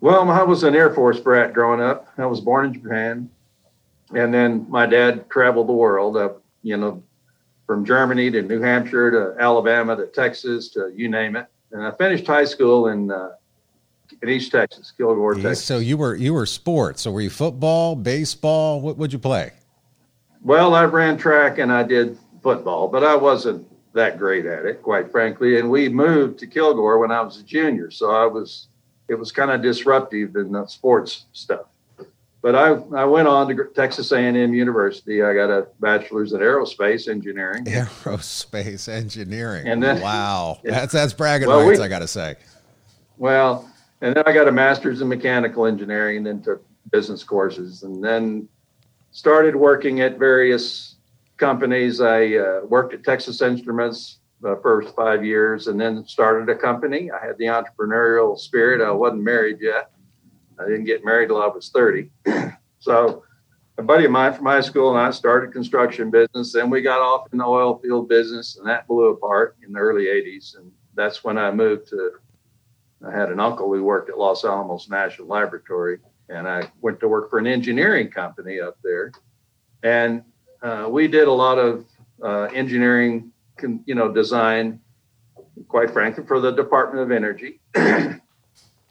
Well, 0.00 0.30
I 0.30 0.42
was 0.42 0.62
an 0.62 0.74
Air 0.74 0.94
Force 0.94 1.20
brat 1.20 1.52
growing 1.52 1.80
up. 1.80 2.08
I 2.16 2.26
was 2.26 2.40
born 2.40 2.66
in 2.66 2.72
Japan. 2.74 3.30
And 4.14 4.34
then 4.34 4.66
my 4.68 4.86
dad 4.86 5.30
traveled 5.30 5.68
the 5.68 5.72
world 5.72 6.16
up, 6.16 6.42
you 6.62 6.76
know, 6.76 7.02
from 7.66 7.84
Germany 7.84 8.30
to 8.32 8.42
New 8.42 8.60
Hampshire 8.60 9.10
to 9.10 9.40
Alabama 9.40 9.96
to 9.96 10.06
Texas 10.06 10.70
to 10.70 10.92
you 10.94 11.08
name 11.08 11.36
it 11.36 11.46
and 11.72 11.84
I 11.84 11.90
finished 11.92 12.26
high 12.26 12.44
school 12.44 12.88
in 12.88 13.10
uh, 13.10 13.30
in 14.22 14.28
East 14.28 14.52
Texas, 14.52 14.92
Kilgore, 14.96 15.34
Texas. 15.34 15.64
So 15.64 15.78
you 15.78 15.96
were 15.96 16.14
you 16.14 16.34
were 16.34 16.46
sports. 16.46 17.02
So 17.02 17.12
were 17.12 17.20
you 17.20 17.30
football, 17.30 17.96
baseball? 17.96 18.80
What 18.80 18.96
would 18.98 19.12
you 19.12 19.18
play? 19.18 19.52
Well, 20.42 20.74
I 20.74 20.84
ran 20.84 21.16
track 21.16 21.58
and 21.58 21.70
I 21.70 21.82
did 21.82 22.18
football, 22.42 22.88
but 22.88 23.04
I 23.04 23.14
wasn't 23.14 23.66
that 23.92 24.18
great 24.18 24.46
at 24.46 24.64
it, 24.64 24.82
quite 24.82 25.10
frankly. 25.10 25.58
And 25.58 25.70
we 25.70 25.88
moved 25.88 26.38
to 26.40 26.46
Kilgore 26.46 26.98
when 26.98 27.10
I 27.10 27.20
was 27.20 27.38
a 27.38 27.42
junior, 27.42 27.90
so 27.90 28.10
I 28.10 28.26
was 28.26 28.68
it 29.10 29.18
was 29.18 29.32
kind 29.32 29.50
of 29.50 29.60
disruptive 29.60 30.36
in 30.36 30.52
the 30.52 30.64
sports 30.66 31.26
stuff. 31.32 31.66
But 32.42 32.54
I, 32.54 32.68
I 32.96 33.04
went 33.04 33.28
on 33.28 33.54
to 33.54 33.64
Texas 33.74 34.12
A&M 34.12 34.54
University. 34.54 35.22
I 35.22 35.34
got 35.34 35.50
a 35.50 35.66
bachelor's 35.80 36.32
in 36.32 36.40
aerospace 36.40 37.08
engineering. 37.08 37.64
Aerospace 37.66 38.88
engineering. 38.88 39.66
And 39.66 39.82
then, 39.82 40.00
wow, 40.00 40.58
that's 40.64 40.92
that's 40.92 41.12
bragging 41.12 41.48
well, 41.48 41.66
rights. 41.66 41.80
We, 41.80 41.84
I 41.84 41.88
got 41.88 41.98
to 41.98 42.08
say. 42.08 42.36
Well, 43.18 43.68
and 44.00 44.14
then 44.14 44.22
I 44.26 44.32
got 44.32 44.48
a 44.48 44.52
master's 44.52 45.02
in 45.02 45.08
mechanical 45.08 45.66
engineering, 45.66 46.18
and 46.18 46.26
then 46.26 46.40
took 46.40 46.64
business 46.90 47.24
courses, 47.24 47.82
and 47.82 48.02
then 48.02 48.48
started 49.10 49.54
working 49.54 50.00
at 50.00 50.18
various 50.18 50.94
companies. 51.36 52.00
I 52.00 52.36
uh, 52.36 52.60
worked 52.64 52.94
at 52.94 53.04
Texas 53.04 53.42
Instruments 53.42 54.19
the 54.40 54.58
first 54.62 54.94
five 54.96 55.24
years, 55.24 55.66
and 55.66 55.80
then 55.80 56.04
started 56.06 56.48
a 56.48 56.58
company. 56.58 57.10
I 57.10 57.24
had 57.24 57.36
the 57.38 57.46
entrepreneurial 57.46 58.38
spirit. 58.38 58.80
I 58.80 58.90
wasn't 58.90 59.22
married 59.22 59.58
yet 59.60 59.90
I 60.60 60.66
didn't 60.66 60.84
get 60.84 61.04
married 61.04 61.28
till 61.28 61.42
I 61.42 61.46
was 61.46 61.70
30. 61.70 62.10
so 62.78 63.24
a 63.78 63.82
buddy 63.82 64.04
of 64.04 64.10
mine 64.10 64.34
from 64.34 64.46
high 64.46 64.60
school 64.60 64.90
and 64.90 64.98
I 64.98 65.10
started 65.10 65.52
construction 65.52 66.10
business. 66.10 66.52
Then 66.52 66.68
we 66.68 66.82
got 66.82 67.00
off 67.00 67.28
in 67.32 67.38
the 67.38 67.46
oil 67.46 67.78
field 67.78 68.08
business 68.08 68.58
and 68.58 68.66
that 68.66 68.86
blew 68.86 69.08
apart 69.08 69.56
in 69.66 69.72
the 69.72 69.78
early 69.78 70.04
80s. 70.04 70.56
And 70.58 70.70
that's 70.94 71.24
when 71.24 71.38
I 71.38 71.50
moved 71.50 71.88
to, 71.88 72.12
I 73.06 73.10
had 73.10 73.30
an 73.30 73.40
uncle 73.40 73.72
who 73.72 73.82
worked 73.82 74.10
at 74.10 74.18
Los 74.18 74.44
Alamos 74.44 74.90
National 74.90 75.28
Laboratory 75.28 75.98
and 76.28 76.46
I 76.46 76.70
went 76.82 77.00
to 77.00 77.08
work 77.08 77.30
for 77.30 77.38
an 77.38 77.46
engineering 77.46 78.10
company 78.10 78.60
up 78.60 78.76
there. 78.84 79.12
And 79.82 80.22
uh, 80.62 80.88
we 80.90 81.08
did 81.08 81.26
a 81.26 81.32
lot 81.32 81.58
of 81.58 81.86
uh, 82.22 82.48
engineering, 82.52 83.32
you 83.62 83.94
know, 83.94 84.12
design, 84.12 84.80
quite 85.68 85.90
frankly, 85.90 86.24
for 86.26 86.40
the 86.40 86.50
Department 86.50 87.02
of 87.02 87.10
Energy. 87.10 87.60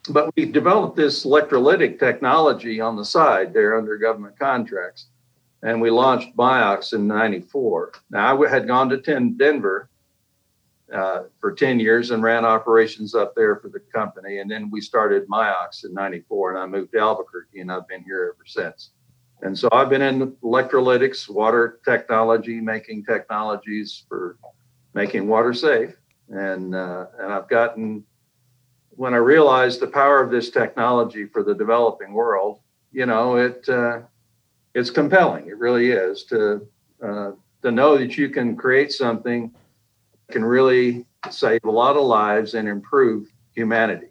but 0.08 0.34
we 0.36 0.44
developed 0.46 0.96
this 0.96 1.24
electrolytic 1.24 1.98
technology 1.98 2.80
on 2.80 2.96
the 2.96 3.04
side. 3.04 3.52
There 3.52 3.76
under 3.76 3.96
government 3.98 4.38
contracts. 4.38 5.06
And 5.62 5.80
we 5.80 5.90
launched 5.90 6.34
Miox 6.36 6.94
in 6.94 7.06
94 7.06 7.92
now 8.10 8.42
i 8.42 8.48
had 8.48 8.66
gone 8.66 8.88
to 8.88 8.98
10 8.98 9.36
denver 9.36 9.90
uh, 10.92 11.24
for 11.38 11.52
10 11.52 11.78
years 11.78 12.10
and 12.10 12.22
ran 12.22 12.44
operations 12.44 13.14
up 13.14 13.34
there 13.36 13.54
for 13.56 13.68
the 13.68 13.78
company. 13.78 14.38
And 14.38 14.50
then 14.50 14.70
we 14.72 14.80
started 14.80 15.28
Miox 15.28 15.84
in 15.84 15.94
94 15.94 16.50
and 16.50 16.58
i 16.58 16.66
moved 16.66 16.92
to 16.92 16.98
albuquerque 16.98 17.60
and 17.60 17.70
i've 17.70 17.86
been 17.86 18.02
here 18.02 18.34
ever 18.34 18.44
since. 18.46 18.90
And 19.42 19.56
so 19.56 19.68
i've 19.72 19.90
been 19.90 20.02
in 20.02 20.32
electrolytics 20.42 21.28
water 21.28 21.80
technology 21.84 22.60
making 22.60 23.04
technologies 23.04 24.04
for 24.08 24.36
making 24.94 25.28
water 25.28 25.54
safe 25.54 25.94
and 26.28 26.74
uh, 26.74 27.06
and 27.18 27.32
i've 27.32 27.48
gotten 27.48 28.04
when 29.00 29.14
I 29.14 29.16
realized 29.16 29.80
the 29.80 29.86
power 29.86 30.20
of 30.20 30.30
this 30.30 30.50
technology 30.50 31.24
for 31.24 31.42
the 31.42 31.54
developing 31.54 32.12
world, 32.12 32.60
you 32.92 33.06
know, 33.06 33.36
it 33.36 33.66
uh, 33.66 34.00
it's 34.74 34.90
compelling. 34.90 35.46
It 35.46 35.56
really 35.56 35.90
is 35.90 36.24
to 36.24 36.66
uh, 37.02 37.30
to 37.62 37.70
know 37.70 37.96
that 37.96 38.18
you 38.18 38.28
can 38.28 38.56
create 38.56 38.92
something 38.92 39.54
can 40.30 40.44
really 40.44 41.06
save 41.30 41.64
a 41.64 41.70
lot 41.70 41.96
of 41.96 42.02
lives 42.02 42.52
and 42.52 42.68
improve 42.68 43.32
humanity. 43.54 44.08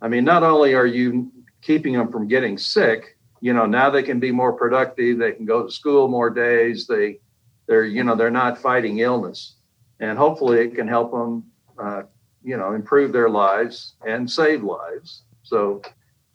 I 0.00 0.06
mean, 0.06 0.24
not 0.24 0.44
only 0.44 0.72
are 0.74 0.86
you 0.86 1.32
keeping 1.60 1.94
them 1.94 2.12
from 2.12 2.28
getting 2.28 2.56
sick, 2.56 3.18
you 3.40 3.52
know, 3.52 3.66
now 3.66 3.90
they 3.90 4.04
can 4.04 4.20
be 4.20 4.30
more 4.30 4.52
productive. 4.52 5.18
They 5.18 5.32
can 5.32 5.46
go 5.46 5.66
to 5.66 5.70
school 5.72 6.06
more 6.06 6.30
days. 6.30 6.86
They 6.86 7.18
they're 7.66 7.86
you 7.86 8.04
know 8.04 8.14
they're 8.14 8.30
not 8.30 8.56
fighting 8.56 9.00
illness, 9.00 9.56
and 10.00 10.18
hopefully 10.18 10.60
it 10.60 10.74
can 10.74 10.88
help 10.88 11.12
them 11.12 11.44
uh, 11.78 12.02
you 12.42 12.56
know 12.56 12.72
improve 12.72 13.12
their 13.12 13.28
lives 13.28 13.94
and 14.06 14.30
save 14.30 14.62
lives. 14.62 15.22
So 15.42 15.82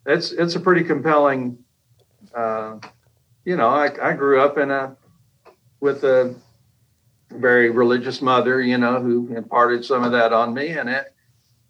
it's 0.06 0.32
it's 0.32 0.54
a 0.54 0.60
pretty 0.60 0.84
compelling. 0.84 1.58
Uh, 2.34 2.78
you 3.44 3.56
know, 3.56 3.68
I, 3.68 3.90
I 4.10 4.12
grew 4.12 4.40
up 4.40 4.58
in 4.58 4.70
a 4.70 4.96
with 5.80 6.04
a 6.04 6.34
very 7.30 7.70
religious 7.70 8.20
mother, 8.20 8.60
you 8.60 8.78
know, 8.78 9.00
who 9.00 9.34
imparted 9.34 9.84
some 9.84 10.02
of 10.02 10.12
that 10.12 10.32
on 10.32 10.54
me, 10.54 10.68
and 10.70 10.88
it, 10.88 11.14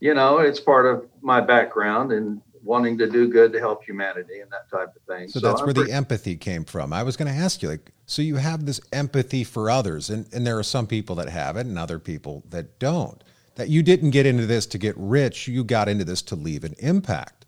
you 0.00 0.14
know, 0.14 0.38
it's 0.38 0.60
part 0.60 0.86
of 0.86 1.06
my 1.20 1.40
background 1.40 2.12
and 2.12 2.40
wanting 2.62 2.98
to 2.98 3.08
do 3.08 3.28
good 3.28 3.52
to 3.52 3.58
help 3.58 3.84
humanity 3.84 4.40
and 4.40 4.50
that 4.50 4.70
type 4.70 4.94
of 4.94 5.02
thing. 5.02 5.28
So, 5.28 5.40
so 5.40 5.46
that's 5.48 5.60
I'm 5.60 5.66
where 5.66 5.74
pretty, 5.74 5.90
the 5.90 5.96
empathy 5.96 6.36
came 6.36 6.64
from. 6.64 6.92
I 6.92 7.02
was 7.02 7.16
going 7.16 7.32
to 7.32 7.38
ask 7.38 7.62
you, 7.62 7.68
like, 7.68 7.92
So 8.08 8.22
you 8.22 8.36
have 8.36 8.64
this 8.64 8.80
empathy 8.90 9.44
for 9.44 9.68
others, 9.68 10.08
and, 10.08 10.26
and 10.32 10.46
there 10.46 10.58
are 10.58 10.62
some 10.62 10.86
people 10.86 11.14
that 11.16 11.28
have 11.28 11.58
it 11.58 11.66
and 11.66 11.78
other 11.78 11.98
people 11.98 12.42
that 12.48 12.78
don't. 12.78 13.22
That 13.56 13.68
you 13.68 13.82
didn't 13.82 14.10
get 14.10 14.24
into 14.24 14.46
this 14.46 14.64
to 14.68 14.78
get 14.78 14.94
rich, 14.96 15.46
you 15.46 15.62
got 15.62 15.90
into 15.90 16.06
this 16.06 16.22
to 16.22 16.34
leave 16.34 16.64
an 16.64 16.74
impact. 16.78 17.44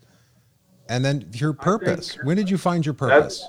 And 0.86 1.02
then 1.02 1.30
your 1.32 1.54
purpose. 1.54 2.14
When 2.24 2.36
did 2.36 2.50
you 2.50 2.58
find 2.58 2.84
your 2.84 2.92
purpose? 2.92 3.48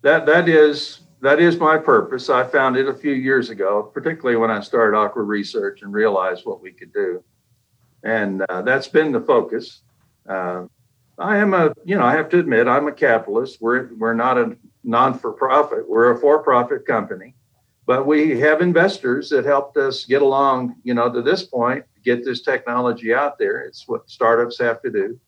That 0.00 0.24
that 0.24 0.48
is 0.48 1.00
that 1.20 1.38
is 1.38 1.58
my 1.58 1.76
purpose. 1.76 2.30
I 2.30 2.44
found 2.44 2.78
it 2.78 2.88
a 2.88 2.94
few 2.94 3.12
years 3.12 3.50
ago, 3.50 3.82
particularly 3.92 4.38
when 4.38 4.50
I 4.50 4.60
started 4.60 4.96
Aqua 4.96 5.22
Research 5.22 5.82
and 5.82 5.92
realized 5.92 6.46
what 6.46 6.62
we 6.62 6.72
could 6.72 6.94
do, 6.94 7.22
and 8.04 8.42
uh, 8.48 8.62
that's 8.62 8.88
been 8.88 9.12
the 9.12 9.20
focus. 9.20 9.82
Uh, 10.26 10.64
I 11.18 11.36
am 11.36 11.52
a, 11.52 11.74
you 11.84 11.98
know, 11.98 12.04
I 12.04 12.12
have 12.12 12.30
to 12.30 12.38
admit, 12.38 12.68
I'm 12.68 12.88
a 12.88 12.92
capitalist. 12.92 13.60
We're 13.60 13.92
we're 13.98 14.14
not 14.14 14.38
a 14.38 14.56
non-for-profit. 14.84 15.88
We're 15.88 16.12
a 16.12 16.18
for-profit 16.18 16.86
company, 16.86 17.34
but 17.86 18.06
we 18.06 18.38
have 18.40 18.60
investors 18.60 19.28
that 19.30 19.44
helped 19.44 19.76
us 19.76 20.04
get 20.04 20.22
along, 20.22 20.76
you 20.84 20.94
know, 20.94 21.12
to 21.12 21.22
this 21.22 21.42
point, 21.42 21.84
get 22.04 22.24
this 22.24 22.42
technology 22.42 23.12
out 23.12 23.38
there. 23.38 23.60
It's 23.62 23.86
what 23.86 24.08
startups 24.08 24.58
have 24.58 24.80
to 24.82 24.90
do, 24.90 25.18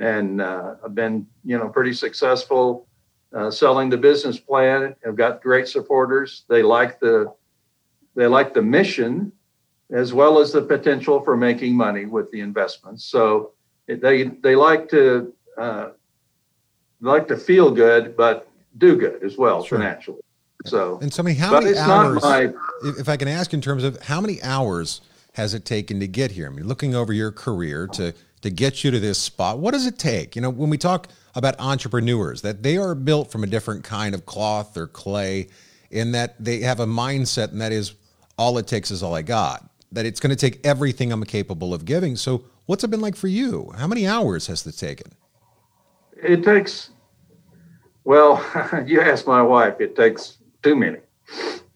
and 0.00 0.40
uh, 0.40 0.76
I've 0.84 0.94
been, 0.94 1.26
you 1.44 1.58
know, 1.58 1.68
pretty 1.68 1.92
successful 1.92 2.88
uh, 3.32 3.50
selling 3.50 3.90
the 3.90 3.96
business 3.96 4.38
plan. 4.38 4.94
I've 5.06 5.16
got 5.16 5.42
great 5.42 5.68
supporters. 5.68 6.44
They 6.48 6.62
like 6.62 6.98
the 7.00 7.32
they 8.16 8.26
like 8.26 8.54
the 8.54 8.62
mission 8.62 9.32
as 9.92 10.12
well 10.12 10.38
as 10.38 10.52
the 10.52 10.62
potential 10.62 11.20
for 11.22 11.36
making 11.36 11.76
money 11.76 12.06
with 12.06 12.30
the 12.32 12.40
investments. 12.40 13.04
So 13.04 13.52
they 13.86 14.24
they 14.24 14.56
like 14.56 14.88
to 14.90 15.32
uh, 15.56 15.90
like 17.00 17.28
to 17.28 17.36
feel 17.36 17.70
good, 17.70 18.16
but 18.16 18.49
do 18.80 18.96
good 18.96 19.22
as 19.22 19.36
well 19.36 19.62
sure. 19.62 19.78
financially. 19.78 20.20
So 20.66 20.98
and 21.00 21.12
so, 21.12 21.22
many 21.22 21.36
how 21.36 21.58
many 21.58 21.76
hours? 21.76 22.22
My, 22.22 22.52
if 22.98 23.08
I 23.08 23.16
can 23.16 23.28
ask, 23.28 23.54
in 23.54 23.60
terms 23.60 23.84
of 23.84 24.02
how 24.02 24.20
many 24.20 24.42
hours 24.42 25.00
has 25.34 25.54
it 25.54 25.64
taken 25.64 26.00
to 26.00 26.08
get 26.08 26.32
here? 26.32 26.46
I 26.46 26.50
mean, 26.50 26.66
looking 26.66 26.94
over 26.94 27.12
your 27.12 27.32
career 27.32 27.86
to 27.94 28.12
to 28.42 28.50
get 28.50 28.82
you 28.84 28.90
to 28.90 29.00
this 29.00 29.18
spot, 29.18 29.58
what 29.58 29.72
does 29.72 29.86
it 29.86 29.98
take? 29.98 30.34
You 30.34 30.42
know, 30.42 30.50
when 30.50 30.68
we 30.68 30.78
talk 30.78 31.08
about 31.34 31.58
entrepreneurs, 31.60 32.42
that 32.42 32.62
they 32.62 32.76
are 32.76 32.94
built 32.94 33.30
from 33.30 33.44
a 33.44 33.46
different 33.46 33.84
kind 33.84 34.14
of 34.14 34.26
cloth 34.26 34.76
or 34.76 34.86
clay, 34.86 35.48
in 35.90 36.12
that 36.12 36.42
they 36.42 36.60
have 36.60 36.80
a 36.80 36.86
mindset, 36.86 37.52
and 37.52 37.60
that 37.60 37.72
is 37.72 37.94
all 38.36 38.58
it 38.58 38.66
takes 38.66 38.90
is 38.90 39.02
all 39.02 39.14
I 39.14 39.22
got. 39.22 39.70
That 39.92 40.06
it's 40.06 40.20
going 40.20 40.30
to 40.30 40.36
take 40.36 40.64
everything 40.64 41.10
I'm 41.12 41.24
capable 41.24 41.72
of 41.74 41.84
giving. 41.84 42.16
So, 42.16 42.44
What's 42.70 42.84
it 42.84 42.88
been 42.92 43.00
like 43.00 43.16
for 43.16 43.26
you? 43.26 43.72
How 43.76 43.88
many 43.88 44.06
hours 44.06 44.46
has 44.46 44.64
it 44.64 44.78
taken? 44.78 45.10
It 46.16 46.44
takes, 46.44 46.90
well, 48.04 48.44
you 48.86 49.00
ask 49.00 49.26
my 49.26 49.42
wife, 49.42 49.80
it 49.80 49.96
takes 49.96 50.38
too 50.62 50.76
many. 50.76 50.98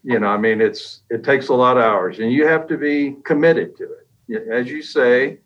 You 0.03 0.19
know, 0.19 0.27
I 0.27 0.37
mean, 0.37 0.61
it's 0.61 1.01
it 1.09 1.25
takes 1.25 1.49
a 1.49 1.55
lot 1.55 1.79
of 1.79 1.85
hours, 1.85 2.19
and 2.19 2.31
you 2.31 2.47
have 2.47 2.67
to 2.69 2.77
be 2.77 3.17
committed 3.25 3.77
to 3.79 3.89
it. 4.29 4.49
As 4.49 4.71
you 4.71 4.83
say, 4.83 5.39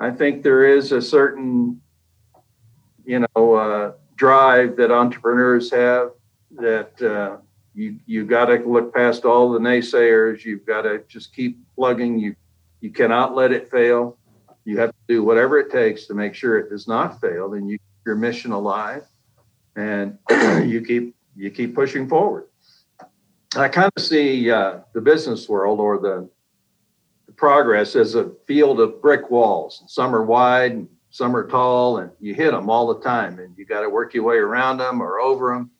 I 0.00 0.10
think 0.10 0.42
there 0.42 0.64
is 0.64 0.92
a 0.92 1.02
certain, 1.02 1.80
you 3.04 3.20
know, 3.20 3.54
uh, 3.54 3.92
drive 4.16 4.76
that 4.76 4.90
entrepreneurs 4.90 5.70
have 5.70 6.12
that 6.56 7.02
uh, 7.02 7.36
you 7.74 7.98
you 8.06 8.24
got 8.24 8.46
to 8.46 8.56
look 8.66 8.94
past 8.94 9.24
all 9.24 9.50
the 9.50 9.58
naysayers. 9.58 10.44
You've 10.44 10.64
got 10.64 10.82
to 10.82 11.02
just 11.08 11.34
keep 11.34 11.58
plugging. 11.76 12.18
You 12.18 12.34
you 12.80 12.90
cannot 12.90 13.34
let 13.34 13.52
it 13.52 13.70
fail. 13.70 14.16
You 14.64 14.78
have 14.78 14.90
to 14.90 14.96
do 15.06 15.22
whatever 15.22 15.58
it 15.58 15.70
takes 15.70 16.06
to 16.06 16.14
make 16.14 16.34
sure 16.34 16.58
it 16.58 16.70
does 16.70 16.88
not 16.88 17.20
fail, 17.20 17.54
and 17.54 17.68
you 17.68 17.78
your 18.06 18.16
mission 18.16 18.52
alive, 18.52 19.04
and 19.78 20.18
you 20.68 20.82
keep 20.82 21.14
you 21.36 21.50
keep 21.50 21.74
pushing 21.74 22.08
forward. 22.08 22.48
I 23.56 23.68
kind 23.68 23.90
of 23.96 24.02
see 24.02 24.50
uh, 24.50 24.80
the 24.92 25.00
business 25.00 25.48
world 25.48 25.80
or 25.80 25.98
the, 25.98 26.28
the 27.26 27.32
progress 27.32 27.96
as 27.96 28.14
a 28.14 28.32
field 28.46 28.80
of 28.80 29.00
brick 29.00 29.30
walls. 29.30 29.84
Some 29.86 30.14
are 30.14 30.24
wide, 30.24 30.72
and 30.72 30.88
some 31.10 31.34
are 31.34 31.46
tall, 31.46 31.98
and 31.98 32.10
you 32.20 32.34
hit 32.34 32.50
them 32.50 32.68
all 32.68 32.92
the 32.92 33.00
time, 33.00 33.38
and 33.38 33.56
you 33.56 33.64
got 33.64 33.80
to 33.82 33.88
work 33.88 34.12
your 34.12 34.24
way 34.24 34.36
around 34.36 34.78
them 34.78 35.00
or 35.00 35.20
over 35.20 35.54
them. 35.54 35.70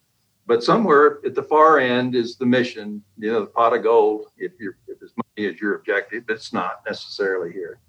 But 0.46 0.64
somewhere 0.64 1.18
at 1.26 1.34
the 1.34 1.42
far 1.42 1.78
end 1.78 2.14
is 2.14 2.36
the 2.36 2.46
mission, 2.46 3.02
you 3.18 3.30
know, 3.30 3.40
the 3.40 3.46
pot 3.46 3.76
of 3.76 3.82
gold. 3.82 4.26
If 4.38 4.52
you're 4.58 4.78
if 4.86 5.02
it's 5.02 5.12
money 5.16 5.48
is 5.48 5.60
your 5.60 5.74
objective, 5.74 6.24
it's 6.28 6.52
not 6.52 6.82
necessarily 6.86 7.52
here. 7.52 7.80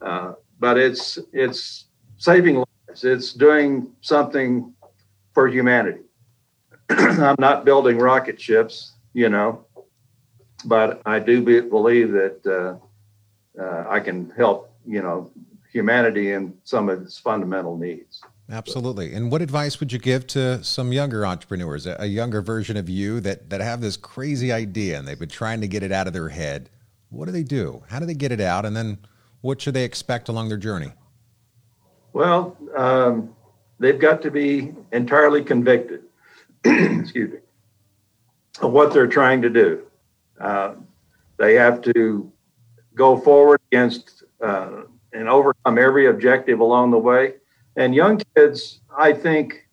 Uh, 0.00 0.34
but 0.60 0.78
it's 0.78 1.18
it's 1.32 1.86
saving 2.18 2.56
lives. 2.88 3.02
It's 3.02 3.32
doing 3.32 3.90
something 4.00 4.72
for 5.38 5.46
humanity. 5.46 6.00
I'm 6.90 7.36
not 7.38 7.64
building 7.64 7.96
rocket 7.96 8.40
ships, 8.40 8.94
you 9.12 9.28
know, 9.28 9.64
but 10.64 11.00
I 11.06 11.20
do 11.20 11.42
be, 11.42 11.60
believe 11.60 12.10
that 12.10 12.44
uh, 12.44 13.62
uh, 13.62 13.84
I 13.88 14.00
can 14.00 14.30
help, 14.30 14.74
you 14.84 15.00
know, 15.00 15.30
humanity 15.70 16.32
in 16.32 16.54
some 16.64 16.88
of 16.88 17.02
its 17.02 17.20
fundamental 17.20 17.76
needs. 17.76 18.20
Absolutely. 18.50 19.14
And 19.14 19.30
what 19.30 19.40
advice 19.40 19.78
would 19.78 19.92
you 19.92 20.00
give 20.00 20.26
to 20.28 20.64
some 20.64 20.92
younger 20.92 21.24
entrepreneurs, 21.24 21.86
a 21.86 22.06
younger 22.08 22.42
version 22.42 22.76
of 22.76 22.88
you 22.88 23.20
that 23.20 23.48
that 23.50 23.60
have 23.60 23.80
this 23.80 23.96
crazy 23.96 24.50
idea 24.50 24.98
and 24.98 25.06
they've 25.06 25.20
been 25.20 25.28
trying 25.28 25.60
to 25.60 25.68
get 25.68 25.84
it 25.84 25.92
out 25.92 26.08
of 26.08 26.14
their 26.14 26.30
head? 26.30 26.68
What 27.10 27.26
do 27.26 27.30
they 27.30 27.44
do? 27.44 27.84
How 27.88 28.00
do 28.00 28.06
they 28.06 28.14
get 28.14 28.32
it 28.32 28.40
out? 28.40 28.64
And 28.64 28.76
then 28.76 28.98
what 29.40 29.60
should 29.60 29.74
they 29.74 29.84
expect 29.84 30.28
along 30.28 30.48
their 30.48 30.58
journey? 30.58 30.94
Well, 32.12 32.56
um, 32.76 33.36
they've 33.78 33.98
got 33.98 34.22
to 34.22 34.30
be 34.30 34.72
entirely 34.92 35.42
convicted, 35.42 36.02
excuse 36.64 37.32
me, 37.32 37.38
of 38.60 38.72
what 38.72 38.92
they're 38.92 39.06
trying 39.06 39.42
to 39.42 39.50
do. 39.50 39.82
Uh, 40.40 40.74
they 41.38 41.54
have 41.54 41.80
to 41.82 42.30
go 42.94 43.16
forward 43.16 43.60
against 43.70 44.24
uh, 44.42 44.82
and 45.12 45.28
overcome 45.28 45.78
every 45.78 46.06
objective 46.06 46.60
along 46.60 46.90
the 46.90 46.98
way. 46.98 47.34
And 47.76 47.94
young 47.94 48.20
kids, 48.34 48.80
I 48.96 49.12
think, 49.12 49.68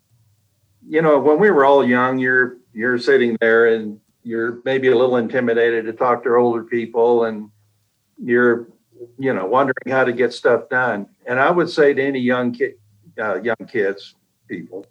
you 0.88 1.02
know, 1.02 1.20
when 1.20 1.40
we 1.40 1.50
were 1.50 1.66
all 1.66 1.84
young, 1.86 2.20
you're 2.20 2.58
you're 2.74 3.00
sitting 3.00 3.38
there 3.40 3.68
and 3.68 4.00
you're 4.24 4.60
maybe 4.66 4.90
a 4.90 4.96
little 4.96 5.18
intimidated 5.18 5.86
to 5.86 5.94
talk 5.94 6.24
to 6.24 6.36
older 6.36 6.64
people, 6.64 7.26
and 7.26 7.50
you're 8.22 8.68
you 9.18 9.34
know, 9.34 9.46
wondering 9.46 9.90
how 9.90 10.04
to 10.04 10.14
get 10.14 10.34
stuff 10.34 10.70
done. 10.70 11.08
And 11.26 11.40
I 11.40 11.52
would 11.52 11.70
say 11.70 11.94
to 11.94 12.04
any 12.04 12.20
young 12.20 12.52
kid, 12.52 12.76
uh, 13.20 13.42
young 13.42 13.68
kids, 13.68 14.16
people, 14.48 14.86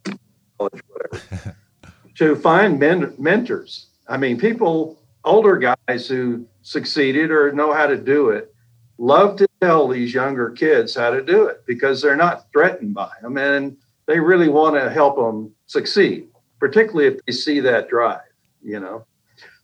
college, 0.58 0.82
whatever, 0.88 1.56
to 2.16 2.37
find 2.37 2.78
men- 2.78 3.14
mentors. 3.18 3.87
I 4.08 4.16
mean, 4.16 4.38
people, 4.38 4.98
older 5.24 5.56
guys 5.56 6.06
who 6.06 6.46
succeeded 6.62 7.30
or 7.30 7.52
know 7.52 7.72
how 7.72 7.87
to 7.87 7.96
do 7.96 8.30
it, 8.30 8.54
love 8.98 9.37
to 9.37 9.46
tell 9.60 9.88
these 9.88 10.14
younger 10.14 10.50
kids 10.50 10.94
how 10.94 11.10
to 11.10 11.22
do 11.22 11.46
it 11.46 11.64
because 11.66 12.00
they're 12.00 12.16
not 12.16 12.46
threatened 12.52 12.94
by 12.94 13.10
them 13.22 13.37
and 13.38 13.76
they 14.06 14.20
really 14.20 14.48
want 14.48 14.76
to 14.76 14.90
help 14.90 15.16
them 15.16 15.52
succeed, 15.66 16.28
particularly 16.60 17.06
if 17.06 17.20
they 17.26 17.32
see 17.32 17.60
that 17.60 17.88
drive, 17.88 18.20
you 18.62 18.80
know. 18.80 19.04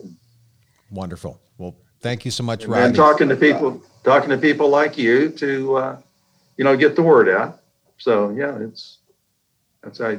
Wonderful. 0.91 1.41
Well, 1.59 1.77
thank 2.01 2.25
you 2.25 2.31
so 2.31 2.43
much, 2.43 2.65
Rodney. 2.65 2.87
And 2.87 2.97
talking 2.97 3.29
to 3.29 3.37
people 3.37 3.83
talking 4.05 4.31
to 4.31 4.39
people 4.39 4.69
like 4.69 4.97
you 4.97 5.29
to 5.31 5.77
uh, 5.77 5.99
you 6.57 6.65
know 6.65 6.77
get 6.77 6.97
the 6.97 7.03
word 7.03 7.29
out. 7.29 7.61
So 7.99 8.31
yeah, 8.31 8.59
it's 8.61 8.99
that's 9.83 10.01
I 10.01 10.19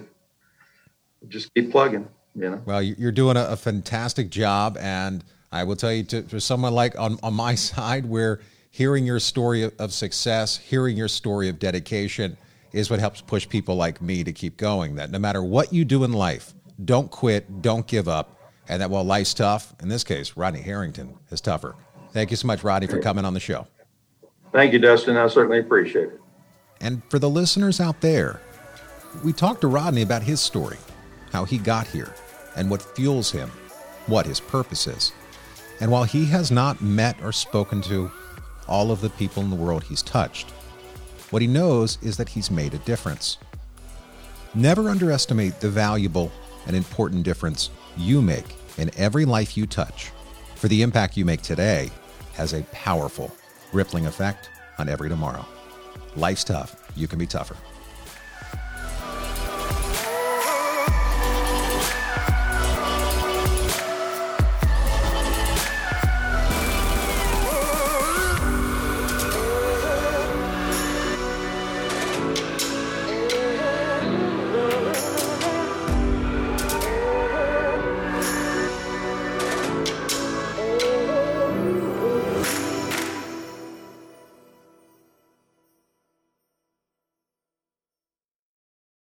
just 1.27 1.53
keep 1.53 1.71
plugging. 1.71 2.07
You 2.35 2.49
know. 2.49 2.61
Well, 2.65 2.81
you're 2.81 3.11
doing 3.11 3.35
a, 3.35 3.45
a 3.45 3.57
fantastic 3.57 4.29
job, 4.29 4.77
and 4.79 5.23
I 5.51 5.63
will 5.65 5.75
tell 5.75 5.91
you 5.91 6.03
to, 6.03 6.21
to 6.23 6.39
someone 6.39 6.73
like 6.73 6.97
on 6.97 7.17
on 7.23 7.33
my 7.33 7.55
side 7.69 8.05
where 8.05 8.39
hearing 8.69 9.05
your 9.05 9.19
story 9.19 9.69
of 9.77 9.93
success, 9.93 10.57
hearing 10.57 10.95
your 10.95 11.09
story 11.09 11.49
of 11.49 11.59
dedication 11.59 12.37
is 12.71 12.89
what 12.89 12.99
helps 12.99 13.21
push 13.21 13.47
people 13.47 13.75
like 13.75 14.01
me 14.01 14.23
to 14.23 14.31
keep 14.31 14.57
going. 14.57 14.95
That 14.95 15.11
no 15.11 15.19
matter 15.19 15.43
what 15.43 15.73
you 15.73 15.83
do 15.83 16.03
in 16.03 16.13
life, 16.13 16.53
don't 16.83 17.11
quit, 17.11 17.61
don't 17.61 17.85
give 17.85 18.07
up. 18.07 18.37
And 18.69 18.81
that 18.81 18.89
while 18.89 19.03
life's 19.03 19.33
tough, 19.33 19.73
in 19.81 19.89
this 19.89 20.03
case, 20.03 20.37
Rodney 20.37 20.61
Harrington 20.61 21.17
is 21.29 21.41
tougher. 21.41 21.75
Thank 22.13 22.31
you 22.31 22.37
so 22.37 22.47
much, 22.47 22.63
Rodney, 22.63 22.87
for 22.87 22.99
coming 22.99 23.25
on 23.25 23.33
the 23.33 23.39
show. 23.39 23.67
Thank 24.53 24.73
you, 24.73 24.79
Dustin. 24.79 25.17
I 25.17 25.27
certainly 25.27 25.59
appreciate 25.59 26.09
it. 26.09 26.21
And 26.79 27.01
for 27.09 27.19
the 27.19 27.29
listeners 27.29 27.79
out 27.79 28.01
there, 28.01 28.41
we 29.23 29.33
talked 29.33 29.61
to 29.61 29.67
Rodney 29.67 30.01
about 30.01 30.23
his 30.23 30.41
story, 30.41 30.77
how 31.31 31.45
he 31.45 31.57
got 31.57 31.87
here, 31.87 32.13
and 32.55 32.69
what 32.69 32.81
fuels 32.95 33.31
him, 33.31 33.49
what 34.07 34.25
his 34.25 34.39
purpose 34.39 34.87
is. 34.87 35.13
And 35.79 35.91
while 35.91 36.03
he 36.03 36.25
has 36.25 36.51
not 36.51 36.81
met 36.81 37.15
or 37.23 37.31
spoken 37.31 37.81
to 37.83 38.11
all 38.67 38.91
of 38.91 39.01
the 39.01 39.09
people 39.11 39.43
in 39.43 39.49
the 39.49 39.55
world 39.55 39.83
he's 39.83 40.01
touched, 40.01 40.51
what 41.31 41.41
he 41.41 41.47
knows 41.47 41.97
is 42.01 42.17
that 42.17 42.29
he's 42.29 42.51
made 42.51 42.73
a 42.73 42.79
difference. 42.79 43.37
Never 44.53 44.89
underestimate 44.89 45.59
the 45.59 45.69
valuable 45.69 46.31
and 46.67 46.75
important 46.75 47.23
difference 47.23 47.69
you 47.97 48.21
make 48.21 48.55
in 48.77 48.91
every 48.97 49.25
life 49.25 49.55
you 49.57 49.65
touch, 49.65 50.11
for 50.55 50.67
the 50.67 50.81
impact 50.81 51.17
you 51.17 51.25
make 51.25 51.41
today 51.41 51.89
has 52.33 52.53
a 52.53 52.63
powerful 52.71 53.31
rippling 53.73 54.05
effect 54.05 54.49
on 54.77 54.89
every 54.89 55.09
tomorrow. 55.09 55.45
Life's 56.15 56.43
tough. 56.43 56.75
You 56.95 57.07
can 57.07 57.17
be 57.17 57.27
tougher. 57.27 57.55